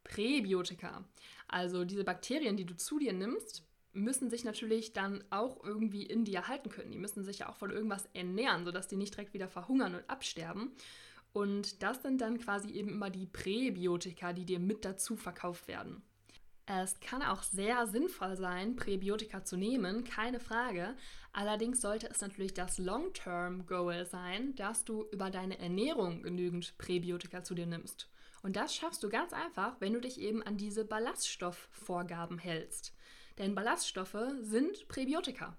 [0.04, 1.04] Präbiotika.
[1.48, 3.64] Also diese Bakterien, die du zu dir nimmst,
[3.94, 6.92] müssen sich natürlich dann auch irgendwie in dir halten können.
[6.92, 10.10] Die müssen sich ja auch von irgendwas ernähren, sodass die nicht direkt wieder verhungern und
[10.10, 10.72] absterben.
[11.34, 16.02] Und das sind dann quasi eben immer die Präbiotika, die dir mit dazu verkauft werden.
[16.70, 20.98] Es kann auch sehr sinnvoll sein, Präbiotika zu nehmen, keine Frage.
[21.32, 27.56] Allerdings sollte es natürlich das Long-Term-Goal sein, dass du über deine Ernährung genügend Präbiotika zu
[27.56, 28.10] dir nimmst.
[28.44, 32.94] Und das schaffst du ganz einfach, wenn du dich eben an diese Ballaststoffvorgaben hältst.
[33.38, 35.56] Denn Ballaststoffe sind Präbiotika.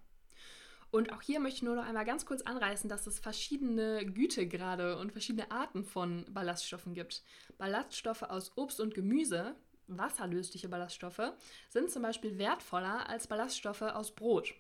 [0.90, 4.98] Und auch hier möchte ich nur noch einmal ganz kurz anreißen, dass es verschiedene Gütegrade
[4.98, 7.22] und verschiedene Arten von Ballaststoffen gibt.
[7.56, 9.56] Ballaststoffe aus Obst und Gemüse
[9.88, 11.32] wasserlösliche Ballaststoffe
[11.68, 14.54] sind zum Beispiel wertvoller als Ballaststoffe aus Brot.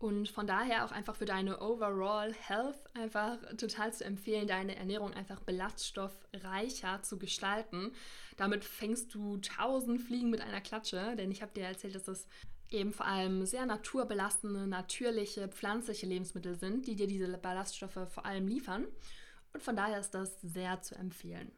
[0.00, 5.12] Und von daher auch einfach für deine Overall Health einfach total zu empfehlen, deine Ernährung
[5.12, 7.92] einfach ballaststoffreicher zu gestalten.
[8.38, 12.26] Damit fängst du tausend Fliegen mit einer Klatsche, denn ich habe dir erzählt, dass es
[12.70, 18.48] eben vor allem sehr naturbelastende, natürliche, pflanzliche Lebensmittel sind, die dir diese Ballaststoffe vor allem
[18.48, 18.86] liefern.
[19.52, 21.52] Und von daher ist das sehr zu empfehlen.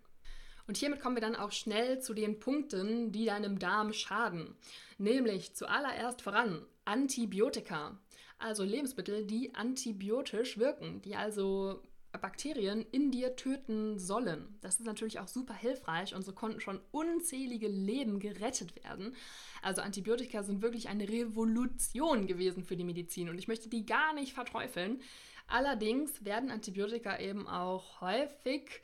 [0.67, 4.55] Und hiermit kommen wir dann auch schnell zu den Punkten, die deinem Darm schaden.
[4.99, 7.99] Nämlich zuallererst voran Antibiotika,
[8.39, 11.83] also Lebensmittel, die antibiotisch wirken, die also
[12.21, 14.59] Bakterien in dir töten sollen.
[14.61, 19.17] Das ist natürlich auch super hilfreich und so konnten schon unzählige Leben gerettet werden.
[19.63, 24.13] Also Antibiotika sind wirklich eine Revolution gewesen für die Medizin und ich möchte die gar
[24.13, 25.01] nicht verteufeln.
[25.47, 28.83] Allerdings werden Antibiotika eben auch häufig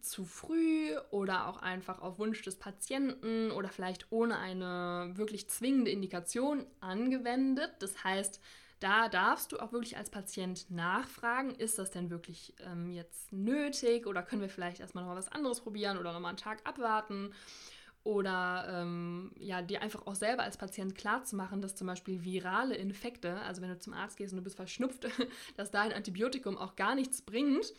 [0.00, 5.90] zu früh oder auch einfach auf Wunsch des Patienten oder vielleicht ohne eine wirklich zwingende
[5.90, 7.70] Indikation angewendet.
[7.80, 8.40] Das heißt,
[8.80, 14.06] da darfst du auch wirklich als Patient nachfragen, ist das denn wirklich ähm, jetzt nötig
[14.06, 17.32] oder können wir vielleicht erstmal noch was anderes probieren oder nochmal einen Tag abwarten
[18.06, 22.22] oder ähm, ja, dir einfach auch selber als Patient klar zu machen, dass zum Beispiel
[22.22, 25.08] virale Infekte, also wenn du zum Arzt gehst und du bist verschnupft,
[25.56, 27.72] dass da ein Antibiotikum auch gar nichts bringt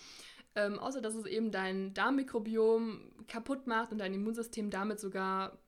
[0.58, 5.60] ähm, außer dass es eben dein Darmmikrobiom kaputt macht und dein Immunsystem damit sogar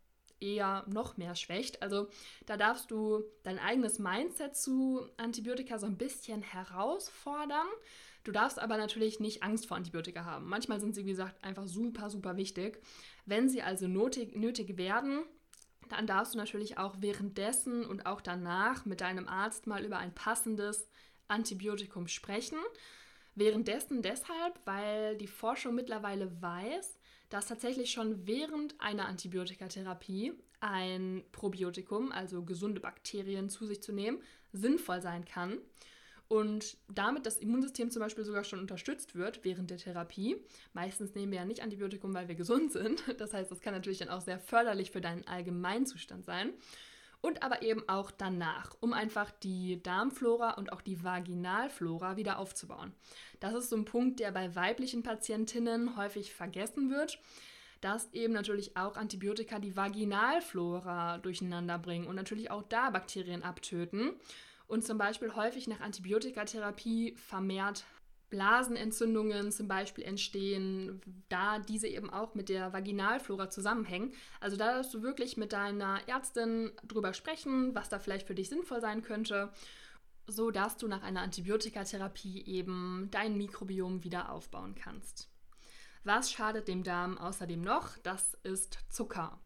[0.41, 1.82] eher noch mehr schwächt.
[1.84, 2.08] Also
[2.47, 7.67] da darfst du dein eigenes Mindset zu Antibiotika so ein bisschen herausfordern.
[8.23, 10.49] Du darfst aber natürlich nicht Angst vor Antibiotika haben.
[10.49, 12.82] Manchmal sind sie, wie gesagt, einfach super, super wichtig.
[13.25, 15.23] Wenn sie also nötig, nötig werden,
[15.89, 20.15] dann darfst du natürlich auch währenddessen und auch danach mit deinem Arzt mal über ein
[20.15, 20.88] passendes
[21.28, 22.58] Antibiotikum sprechen.
[23.39, 26.99] Währenddessen deshalb, weil die Forschung mittlerweile weiß,
[27.30, 34.21] dass tatsächlich schon während einer Antibiotikatherapie ein Probiotikum, also gesunde Bakterien zu sich zu nehmen,
[34.52, 35.60] sinnvoll sein kann
[36.28, 40.43] und damit das Immunsystem zum Beispiel sogar schon unterstützt wird während der Therapie.
[40.73, 43.04] Meistens nehmen wir ja nicht Antibiotikum, weil wir gesund sind.
[43.19, 46.52] Das heißt, das kann natürlich dann auch sehr förderlich für deinen Allgemeinzustand sein.
[47.21, 52.93] Und aber eben auch danach, um einfach die Darmflora und auch die Vaginalflora wieder aufzubauen.
[53.41, 57.19] Das ist so ein Punkt, der bei weiblichen Patientinnen häufig vergessen wird
[57.82, 64.13] dass eben natürlich auch Antibiotika die Vaginalflora durcheinander bringen und natürlich auch da Bakterien abtöten
[64.67, 67.86] und zum Beispiel häufig nach Antibiotikatherapie vermehrt
[68.30, 74.13] Blasenentzündungen zum Beispiel entstehen, da diese eben auch mit der Vaginalflora zusammenhängen.
[74.39, 78.50] Also da darfst du wirklich mit deiner Ärztin drüber sprechen, was da vielleicht für dich
[78.50, 79.52] sinnvoll sein könnte,
[80.28, 85.30] so dass du nach einer Antibiotikatherapie eben dein Mikrobiom wieder aufbauen kannst.
[86.04, 87.98] Was schadet dem Darm außerdem noch?
[88.04, 89.39] Das ist Zucker.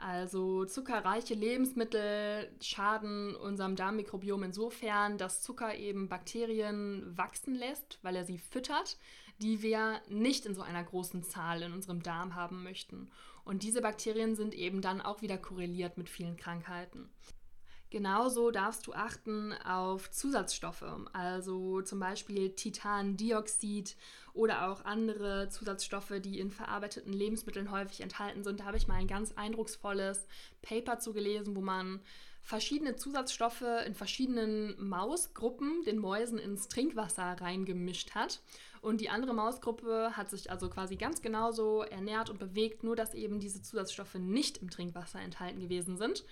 [0.00, 8.24] Also zuckerreiche Lebensmittel schaden unserem Darmmikrobiom insofern, dass Zucker eben Bakterien wachsen lässt, weil er
[8.24, 8.96] sie füttert,
[9.42, 13.10] die wir nicht in so einer großen Zahl in unserem Darm haben möchten.
[13.44, 17.10] Und diese Bakterien sind eben dann auch wieder korreliert mit vielen Krankheiten.
[17.90, 23.96] Genauso darfst du achten auf Zusatzstoffe, also zum Beispiel Titandioxid
[24.32, 28.60] oder auch andere Zusatzstoffe, die in verarbeiteten Lebensmitteln häufig enthalten sind.
[28.60, 30.28] Da habe ich mal ein ganz eindrucksvolles
[30.62, 32.00] Paper zugelesen, wo man
[32.42, 38.40] verschiedene Zusatzstoffe in verschiedenen Mausgruppen den Mäusen ins Trinkwasser reingemischt hat.
[38.82, 43.14] Und die andere Mausgruppe hat sich also quasi ganz genauso ernährt und bewegt, nur dass
[43.14, 46.24] eben diese Zusatzstoffe nicht im Trinkwasser enthalten gewesen sind.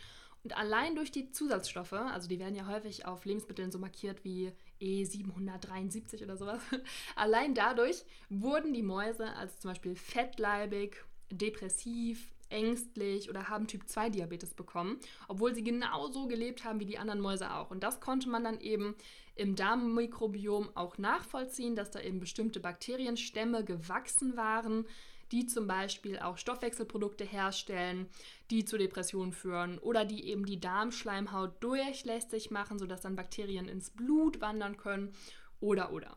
[0.44, 4.52] Und allein durch die Zusatzstoffe, also die werden ja häufig auf Lebensmitteln so markiert wie
[4.80, 6.60] E773 oder sowas,
[7.16, 14.10] allein dadurch wurden die Mäuse als zum Beispiel fettleibig, depressiv, ängstlich oder haben Typ 2
[14.10, 14.98] Diabetes bekommen,
[15.28, 17.70] obwohl sie genauso gelebt haben wie die anderen Mäuse auch.
[17.70, 18.94] Und das konnte man dann eben
[19.34, 24.86] im Darmmikrobiom auch nachvollziehen, dass da eben bestimmte Bakterienstämme gewachsen waren,
[25.32, 28.08] die zum Beispiel auch Stoffwechselprodukte herstellen,
[28.50, 33.90] die zu Depressionen führen oder die eben die Darmschleimhaut durchlässig machen, sodass dann Bakterien ins
[33.90, 35.12] Blut wandern können
[35.60, 36.16] oder oder.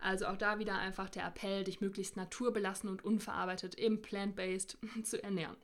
[0.00, 5.22] Also auch da wieder einfach der Appell, dich möglichst naturbelassen und unverarbeitet im plant-based zu
[5.22, 5.56] ernähren.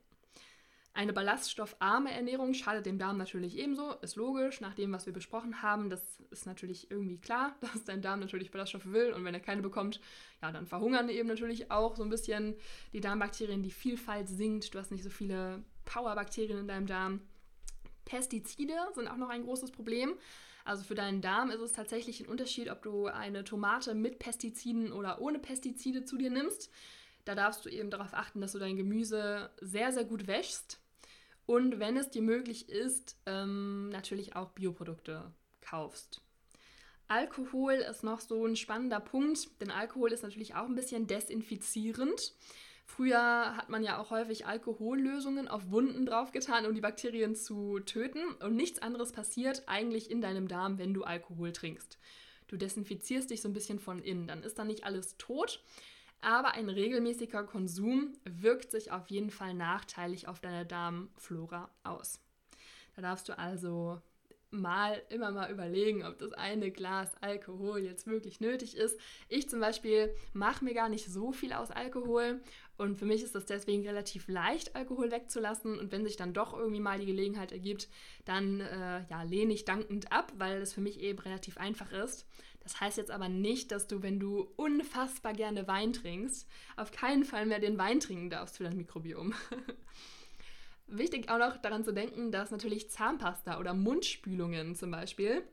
[0.95, 5.61] Eine ballaststoffarme Ernährung schadet dem Darm natürlich ebenso, ist logisch, nach dem, was wir besprochen
[5.61, 5.89] haben.
[5.89, 9.61] Das ist natürlich irgendwie klar, dass dein Darm natürlich Ballaststoffe will und wenn er keine
[9.61, 9.99] bekommt,
[10.41, 12.55] ja, dann verhungern eben natürlich auch so ein bisschen
[12.93, 17.19] die Darmbakterien, die Vielfalt sinkt, du hast nicht so viele Powerbakterien in deinem Darm.
[18.05, 20.13] Pestizide sind auch noch ein großes Problem.
[20.63, 24.93] Also für deinen Darm ist es tatsächlich ein Unterschied, ob du eine Tomate mit Pestiziden
[24.93, 26.71] oder ohne Pestizide zu dir nimmst.
[27.25, 30.79] Da darfst du eben darauf achten, dass du dein Gemüse sehr, sehr gut wäschst
[31.45, 35.31] und wenn es dir möglich ist, ähm, natürlich auch Bioprodukte
[35.61, 36.21] kaufst.
[37.07, 42.33] Alkohol ist noch so ein spannender Punkt, denn Alkohol ist natürlich auch ein bisschen desinfizierend.
[42.87, 48.23] Früher hat man ja auch häufig Alkohollösungen auf Wunden draufgetan, um die Bakterien zu töten.
[48.43, 51.97] Und nichts anderes passiert eigentlich in deinem Darm, wenn du Alkohol trinkst.
[52.47, 54.27] Du desinfizierst dich so ein bisschen von innen.
[54.27, 55.63] Dann ist da nicht alles tot,
[56.21, 62.19] aber ein regelmäßiger Konsum wirkt sich auf jeden Fall nachteilig auf deine Darmflora aus.
[62.95, 64.01] Da darfst du also
[64.51, 68.99] mal immer mal überlegen, ob das eine Glas Alkohol jetzt wirklich nötig ist.
[69.27, 72.41] Ich zum Beispiel mache mir gar nicht so viel aus Alkohol
[72.77, 75.79] und für mich ist es deswegen relativ leicht, Alkohol wegzulassen.
[75.79, 77.87] Und wenn sich dann doch irgendwie mal die Gelegenheit ergibt,
[78.25, 82.25] dann äh, ja, lehne ich dankend ab, weil es für mich eben relativ einfach ist.
[82.65, 87.23] Das heißt jetzt aber nicht, dass du, wenn du unfassbar gerne Wein trinkst, auf keinen
[87.23, 89.35] Fall mehr den Wein trinken darfst für dein Mikrobiom.
[90.87, 95.43] Wichtig auch noch daran zu denken, dass natürlich Zahnpasta oder Mundspülungen zum Beispiel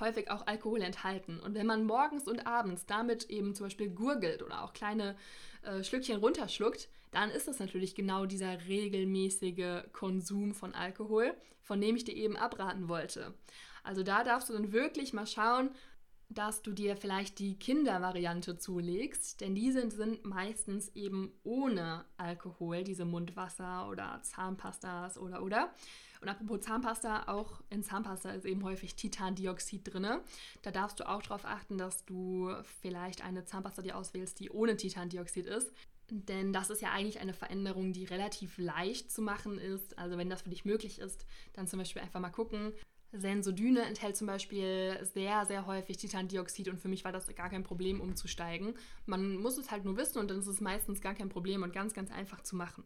[0.00, 1.40] häufig auch Alkohol enthalten.
[1.40, 5.16] Und wenn man morgens und abends damit eben zum Beispiel gurgelt oder auch kleine
[5.62, 11.96] äh, Schlückchen runterschluckt, dann ist das natürlich genau dieser regelmäßige Konsum von Alkohol, von dem
[11.96, 13.32] ich dir eben abraten wollte.
[13.82, 15.70] Also da darfst du dann wirklich mal schauen,
[16.30, 23.04] dass du dir vielleicht die Kindervariante zulegst, denn diese sind meistens eben ohne Alkohol, diese
[23.04, 25.72] Mundwasser oder Zahnpastas oder oder.
[26.20, 30.18] Und apropos Zahnpasta, auch in Zahnpasta ist eben häufig Titandioxid drin.
[30.62, 34.76] Da darfst du auch darauf achten, dass du vielleicht eine Zahnpasta dir auswählst, die ohne
[34.76, 35.72] Titandioxid ist.
[36.10, 39.98] Denn das ist ja eigentlich eine Veränderung, die relativ leicht zu machen ist.
[39.98, 42.72] Also wenn das für dich möglich ist, dann zum Beispiel einfach mal gucken,
[43.12, 47.62] Sensodyne enthält zum Beispiel sehr, sehr häufig Titandioxid und für mich war das gar kein
[47.62, 48.74] Problem umzusteigen.
[49.06, 51.72] Man muss es halt nur wissen und dann ist es meistens gar kein Problem und
[51.72, 52.84] ganz, ganz einfach zu machen.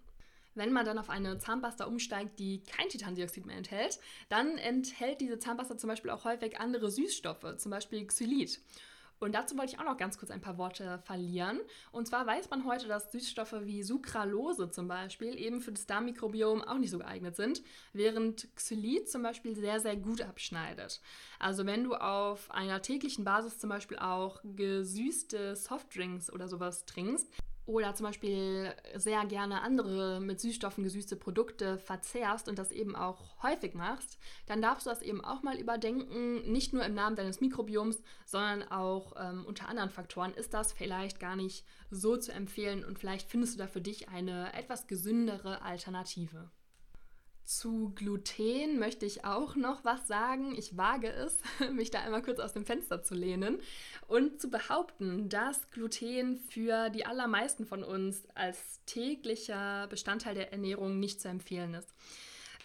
[0.54, 3.98] Wenn man dann auf eine Zahnpasta umsteigt, die kein Titandioxid mehr enthält,
[4.28, 8.60] dann enthält diese Zahnpasta zum Beispiel auch häufig andere Süßstoffe, zum Beispiel Xylit.
[9.22, 11.60] Und dazu wollte ich auch noch ganz kurz ein paar Worte verlieren.
[11.92, 16.62] Und zwar weiß man heute, dass Süßstoffe wie Sucralose zum Beispiel eben für das Darmmikrobiom
[16.62, 17.62] auch nicht so geeignet sind,
[17.92, 21.00] während Xylit zum Beispiel sehr, sehr gut abschneidet.
[21.38, 27.32] Also wenn du auf einer täglichen Basis zum Beispiel auch gesüßte Softdrinks oder sowas trinkst,
[27.66, 33.42] oder zum Beispiel sehr gerne andere mit Süßstoffen gesüßte Produkte verzehrst und das eben auch
[33.42, 37.40] häufig machst, dann darfst du das eben auch mal überdenken, nicht nur im Namen deines
[37.40, 42.84] Mikrobioms, sondern auch ähm, unter anderen Faktoren ist das vielleicht gar nicht so zu empfehlen
[42.84, 46.50] und vielleicht findest du da für dich eine etwas gesündere Alternative.
[47.58, 50.56] Zu Gluten möchte ich auch noch was sagen.
[50.56, 51.38] Ich wage es,
[51.72, 53.60] mich da einmal kurz aus dem Fenster zu lehnen
[54.08, 60.98] und zu behaupten, dass Gluten für die allermeisten von uns als täglicher Bestandteil der Ernährung
[60.98, 61.92] nicht zu empfehlen ist.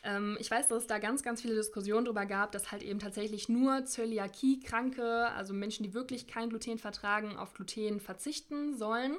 [0.03, 2.99] Ähm, ich weiß, dass es da ganz, ganz viele Diskussionen darüber gab, dass halt eben
[2.99, 9.17] tatsächlich nur Zöliakie-Kranke, also Menschen, die wirklich kein Gluten vertragen, auf Gluten verzichten sollen.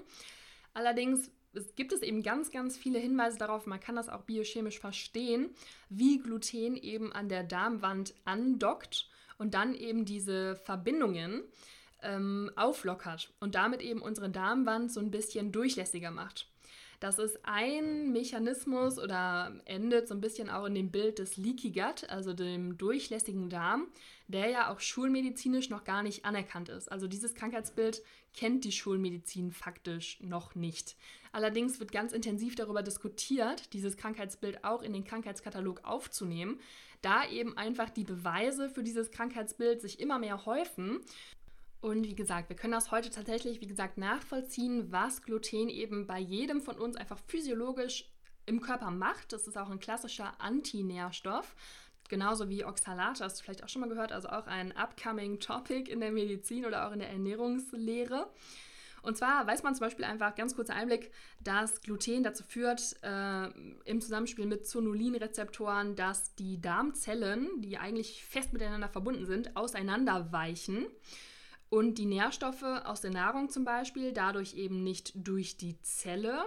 [0.73, 4.79] Allerdings es gibt es eben ganz, ganz viele Hinweise darauf, man kann das auch biochemisch
[4.79, 5.51] verstehen,
[5.89, 11.43] wie Gluten eben an der Darmwand andockt und dann eben diese Verbindungen
[12.03, 16.49] ähm, auflockert und damit eben unsere Darmwand so ein bisschen durchlässiger macht.
[17.01, 21.71] Das ist ein Mechanismus oder endet so ein bisschen auch in dem Bild des Leaky
[21.71, 23.87] Gut, also dem durchlässigen Darm,
[24.27, 26.91] der ja auch schulmedizinisch noch gar nicht anerkannt ist.
[26.91, 28.03] Also dieses Krankheitsbild
[28.35, 30.97] kennt die Schulmedizin faktisch noch nicht.
[31.31, 36.59] Allerdings wird ganz intensiv darüber diskutiert, dieses Krankheitsbild auch in den Krankheitskatalog aufzunehmen,
[37.01, 41.01] da eben einfach die Beweise für dieses Krankheitsbild sich immer mehr häufen
[41.81, 46.19] und wie gesagt, wir können das heute tatsächlich, wie gesagt, nachvollziehen, was Gluten eben bei
[46.19, 48.11] jedem von uns einfach physiologisch
[48.47, 49.33] im Körper macht.
[49.33, 51.55] Das ist auch ein klassischer Antinährstoff.
[52.09, 55.91] Genauso wie Oxalate, hast du vielleicht auch schon mal gehört, also auch ein upcoming Topic
[55.91, 58.29] in der Medizin oder auch in der Ernährungslehre.
[59.03, 63.49] Und zwar weiß man zum Beispiel einfach, ganz kurzer Einblick, dass Gluten dazu führt, äh,
[63.85, 70.87] im Zusammenspiel mit Zonulinrezeptoren, dass die Darmzellen, die eigentlich fest miteinander verbunden sind, auseinanderweichen
[71.71, 76.43] und die Nährstoffe aus der Nahrung zum Beispiel dadurch eben nicht durch die Zelle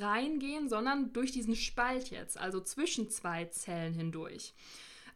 [0.00, 4.54] reingehen, sondern durch diesen Spalt jetzt, also zwischen zwei Zellen hindurch.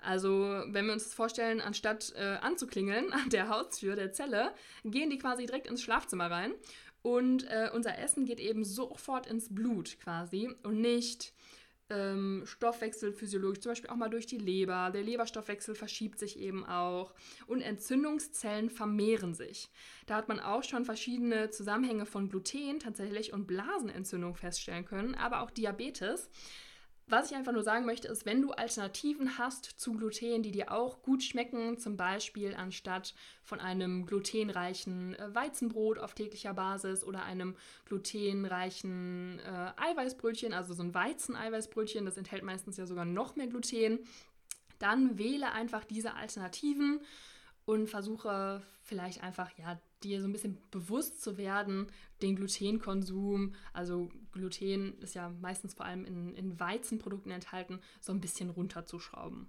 [0.02, 4.54] Also, wenn wir uns das vorstellen, anstatt äh, anzuklingeln an der Haustür der Zelle,
[4.84, 6.54] gehen die quasi direkt ins Schlafzimmer rein
[7.02, 11.32] und äh, unser Essen geht eben sofort ins Blut quasi und nicht
[11.90, 14.90] ähm, Stoffwechsel physiologisch, zum Beispiel auch mal durch die Leber.
[14.90, 17.12] Der Leberstoffwechsel verschiebt sich eben auch
[17.46, 19.70] und Entzündungszellen vermehren sich.
[20.06, 25.42] Da hat man auch schon verschiedene Zusammenhänge von Gluten tatsächlich und Blasenentzündung feststellen können, aber
[25.42, 26.30] auch Diabetes.
[27.10, 30.70] Was ich einfach nur sagen möchte, ist, wenn du Alternativen hast zu Gluten, die dir
[30.70, 37.24] auch gut schmecken, zum Beispiel anstatt von einem glutenreichen äh, Weizenbrot auf täglicher Basis oder
[37.24, 37.56] einem
[37.86, 43.98] glutenreichen äh, Eiweißbrötchen, also so ein Weizeneiweißbrötchen, das enthält meistens ja sogar noch mehr Gluten,
[44.78, 47.00] dann wähle einfach diese Alternativen
[47.70, 51.86] und versuche vielleicht einfach ja dir so ein bisschen bewusst zu werden,
[52.20, 58.20] den Glutenkonsum, also Gluten ist ja meistens vor allem in, in Weizenprodukten enthalten, so ein
[58.20, 59.48] bisschen runterzuschrauben.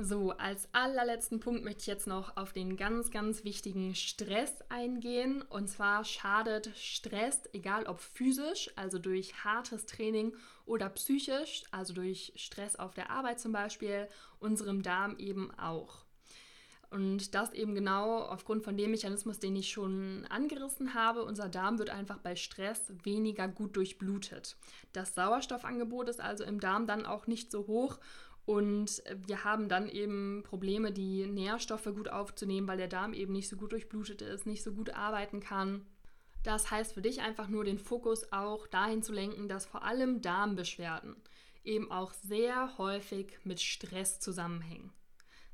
[0.00, 5.42] So, als allerletzten Punkt möchte ich jetzt noch auf den ganz, ganz wichtigen Stress eingehen.
[5.42, 10.34] Und zwar schadet Stress, egal ob physisch, also durch hartes Training,
[10.64, 14.08] oder psychisch, also durch Stress auf der Arbeit zum Beispiel,
[14.40, 16.06] unserem Darm eben auch.
[16.92, 21.24] Und das eben genau aufgrund von dem Mechanismus, den ich schon angerissen habe.
[21.24, 24.56] Unser Darm wird einfach bei Stress weniger gut durchblutet.
[24.92, 27.98] Das Sauerstoffangebot ist also im Darm dann auch nicht so hoch
[28.44, 33.48] und wir haben dann eben Probleme, die Nährstoffe gut aufzunehmen, weil der Darm eben nicht
[33.48, 35.86] so gut durchblutet ist, nicht so gut arbeiten kann.
[36.42, 40.20] Das heißt für dich einfach nur den Fokus auch dahin zu lenken, dass vor allem
[40.20, 41.16] Darmbeschwerden
[41.64, 44.92] eben auch sehr häufig mit Stress zusammenhängen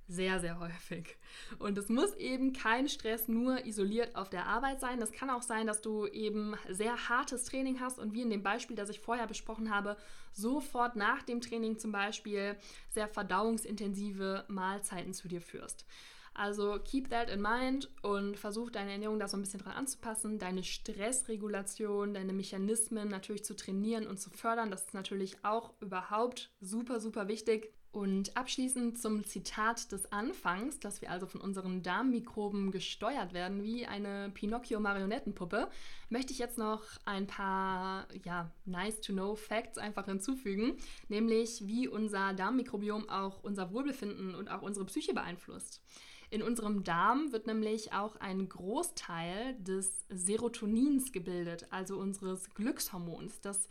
[0.09, 1.17] sehr, sehr häufig.
[1.59, 5.01] Und es muss eben kein Stress nur isoliert auf der Arbeit sein.
[5.03, 8.43] Es kann auch sein, dass du eben sehr hartes Training hast und wie in dem
[8.43, 9.97] Beispiel, das ich vorher besprochen habe,
[10.33, 12.57] sofort nach dem Training zum Beispiel
[12.89, 15.85] sehr verdauungsintensive Mahlzeiten zu dir führst.
[16.33, 20.39] Also keep that in mind und versuch deine Ernährung da so ein bisschen dran anzupassen,
[20.39, 24.71] deine Stressregulation, deine Mechanismen natürlich zu trainieren und zu fördern.
[24.71, 27.73] Das ist natürlich auch überhaupt super, super wichtig.
[27.91, 33.87] Und abschließend zum Zitat des Anfangs, dass wir also von unseren Darmmikroben gesteuert werden wie
[33.87, 35.69] eine Pinocchio-Marionettenpuppe,
[36.11, 40.77] möchte ich jetzt noch ein paar ja, nice-to-know-Facts einfach hinzufügen,
[41.09, 45.83] nämlich wie unser Darmmikrobiom auch unser Wohlbefinden und auch unsere Psyche beeinflusst.
[46.31, 53.41] In unserem Darm wird nämlich auch ein Großteil des Serotonins gebildet, also unseres Glückshormons.
[53.41, 53.67] Das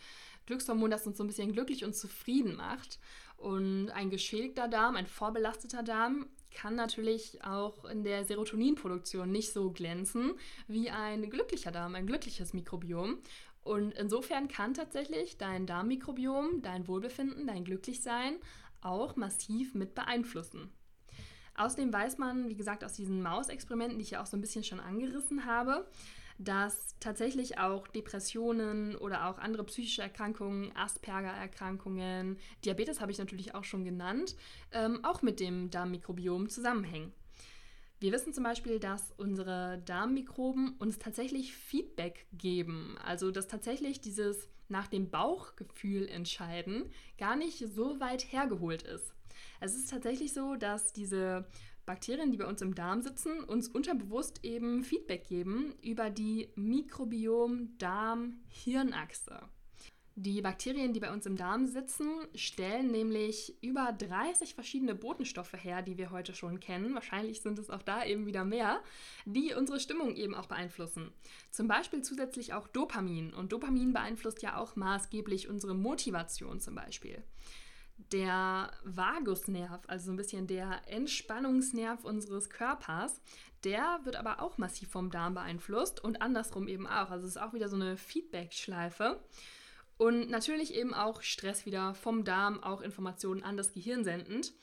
[0.48, 3.00] Glückshormon, das uns so ein bisschen glücklich und zufrieden macht.
[3.38, 9.70] Und ein geschädigter Darm, ein vorbelasteter Darm, kann natürlich auch in der Serotoninproduktion nicht so
[9.70, 10.34] glänzen
[10.68, 13.20] wie ein glücklicher Darm, ein glückliches Mikrobiom.
[13.64, 18.38] Und insofern kann tatsächlich dein Darmmikrobiom, dein Wohlbefinden, dein Glücklichsein
[18.82, 20.72] auch massiv mit beeinflussen.
[21.56, 24.64] Außerdem weiß man, wie gesagt, aus diesen Mausexperimenten, die ich ja auch so ein bisschen
[24.64, 25.88] schon angerissen habe,
[26.38, 33.64] dass tatsächlich auch Depressionen oder auch andere psychische Erkrankungen, Asperger-Erkrankungen, Diabetes habe ich natürlich auch
[33.64, 34.36] schon genannt,
[34.72, 37.14] ähm, auch mit dem Darmmikrobiom zusammenhängen.
[38.00, 42.96] Wir wissen zum Beispiel, dass unsere Darmmikroben uns tatsächlich Feedback geben.
[43.04, 49.14] Also dass tatsächlich dieses nach dem Bauchgefühl entscheiden gar nicht so weit hergeholt ist.
[49.60, 51.48] Es ist tatsächlich so, dass diese
[51.88, 59.40] Bakterien, die bei uns im Darm sitzen, uns unterbewusst eben Feedback geben über die Mikrobiom-Darm-Hirnachse.
[60.16, 65.82] Die Bakterien, die bei uns im Darm sitzen, stellen nämlich über 30 verschiedene Botenstoffe her,
[65.82, 66.94] die wir heute schon kennen.
[66.94, 68.84] Wahrscheinlich sind es auch da eben wieder mehr,
[69.26, 71.14] die unsere Stimmung eben auch beeinflussen.
[71.52, 73.34] Zum Beispiel zusätzlich auch Dopamin.
[73.34, 77.24] Und Dopamin beeinflusst ja auch maßgeblich unsere Motivation zum Beispiel
[78.12, 83.22] der Vagusnerv, also so ein bisschen der Entspannungsnerv unseres Körpers,
[83.64, 87.10] der wird aber auch massiv vom Darm beeinflusst und andersrum eben auch.
[87.10, 89.20] Also es ist auch wieder so eine Feedback-Schleife.
[89.98, 94.54] Und natürlich eben auch Stress wieder vom Darm, auch Informationen an das Gehirn sendend.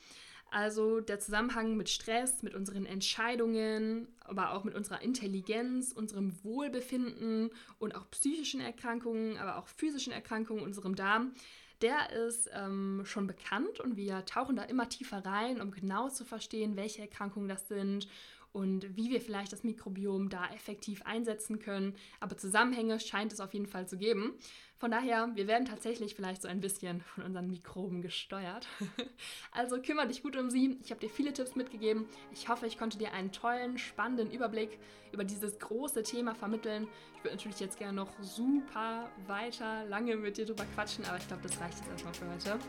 [0.49, 7.49] Also der Zusammenhang mit Stress, mit unseren Entscheidungen, aber auch mit unserer Intelligenz, unserem Wohlbefinden
[7.79, 11.33] und auch psychischen Erkrankungen, aber auch physischen Erkrankungen, unserem Darm,
[11.81, 16.25] der ist ähm, schon bekannt und wir tauchen da immer tiefer rein, um genau zu
[16.25, 18.07] verstehen, welche Erkrankungen das sind
[18.55, 21.93] und wie wir vielleicht das Mikrobiom da effektiv einsetzen können.
[22.21, 24.33] Aber Zusammenhänge scheint es auf jeden Fall zu geben.
[24.77, 28.67] Von daher, wir werden tatsächlich vielleicht so ein bisschen von unseren Mikroben gesteuert.
[29.51, 30.79] also kümmere dich gut um sie.
[30.83, 32.05] Ich habe dir viele Tipps mitgegeben.
[32.31, 34.79] Ich hoffe, ich konnte dir einen tollen, spannenden Überblick
[35.11, 36.87] über dieses große Thema vermitteln.
[37.17, 41.27] Ich würde natürlich jetzt gerne noch super weiter lange mit dir drüber quatschen, aber ich
[41.27, 42.59] glaube, das reicht jetzt erstmal für heute.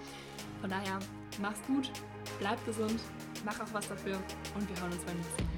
[0.61, 0.99] Von daher,
[1.41, 1.93] mach's gut,
[2.41, 3.01] bleib gesund,
[3.45, 4.17] mach auch was dafür
[4.57, 5.56] und wir hören uns beim nächsten Mal.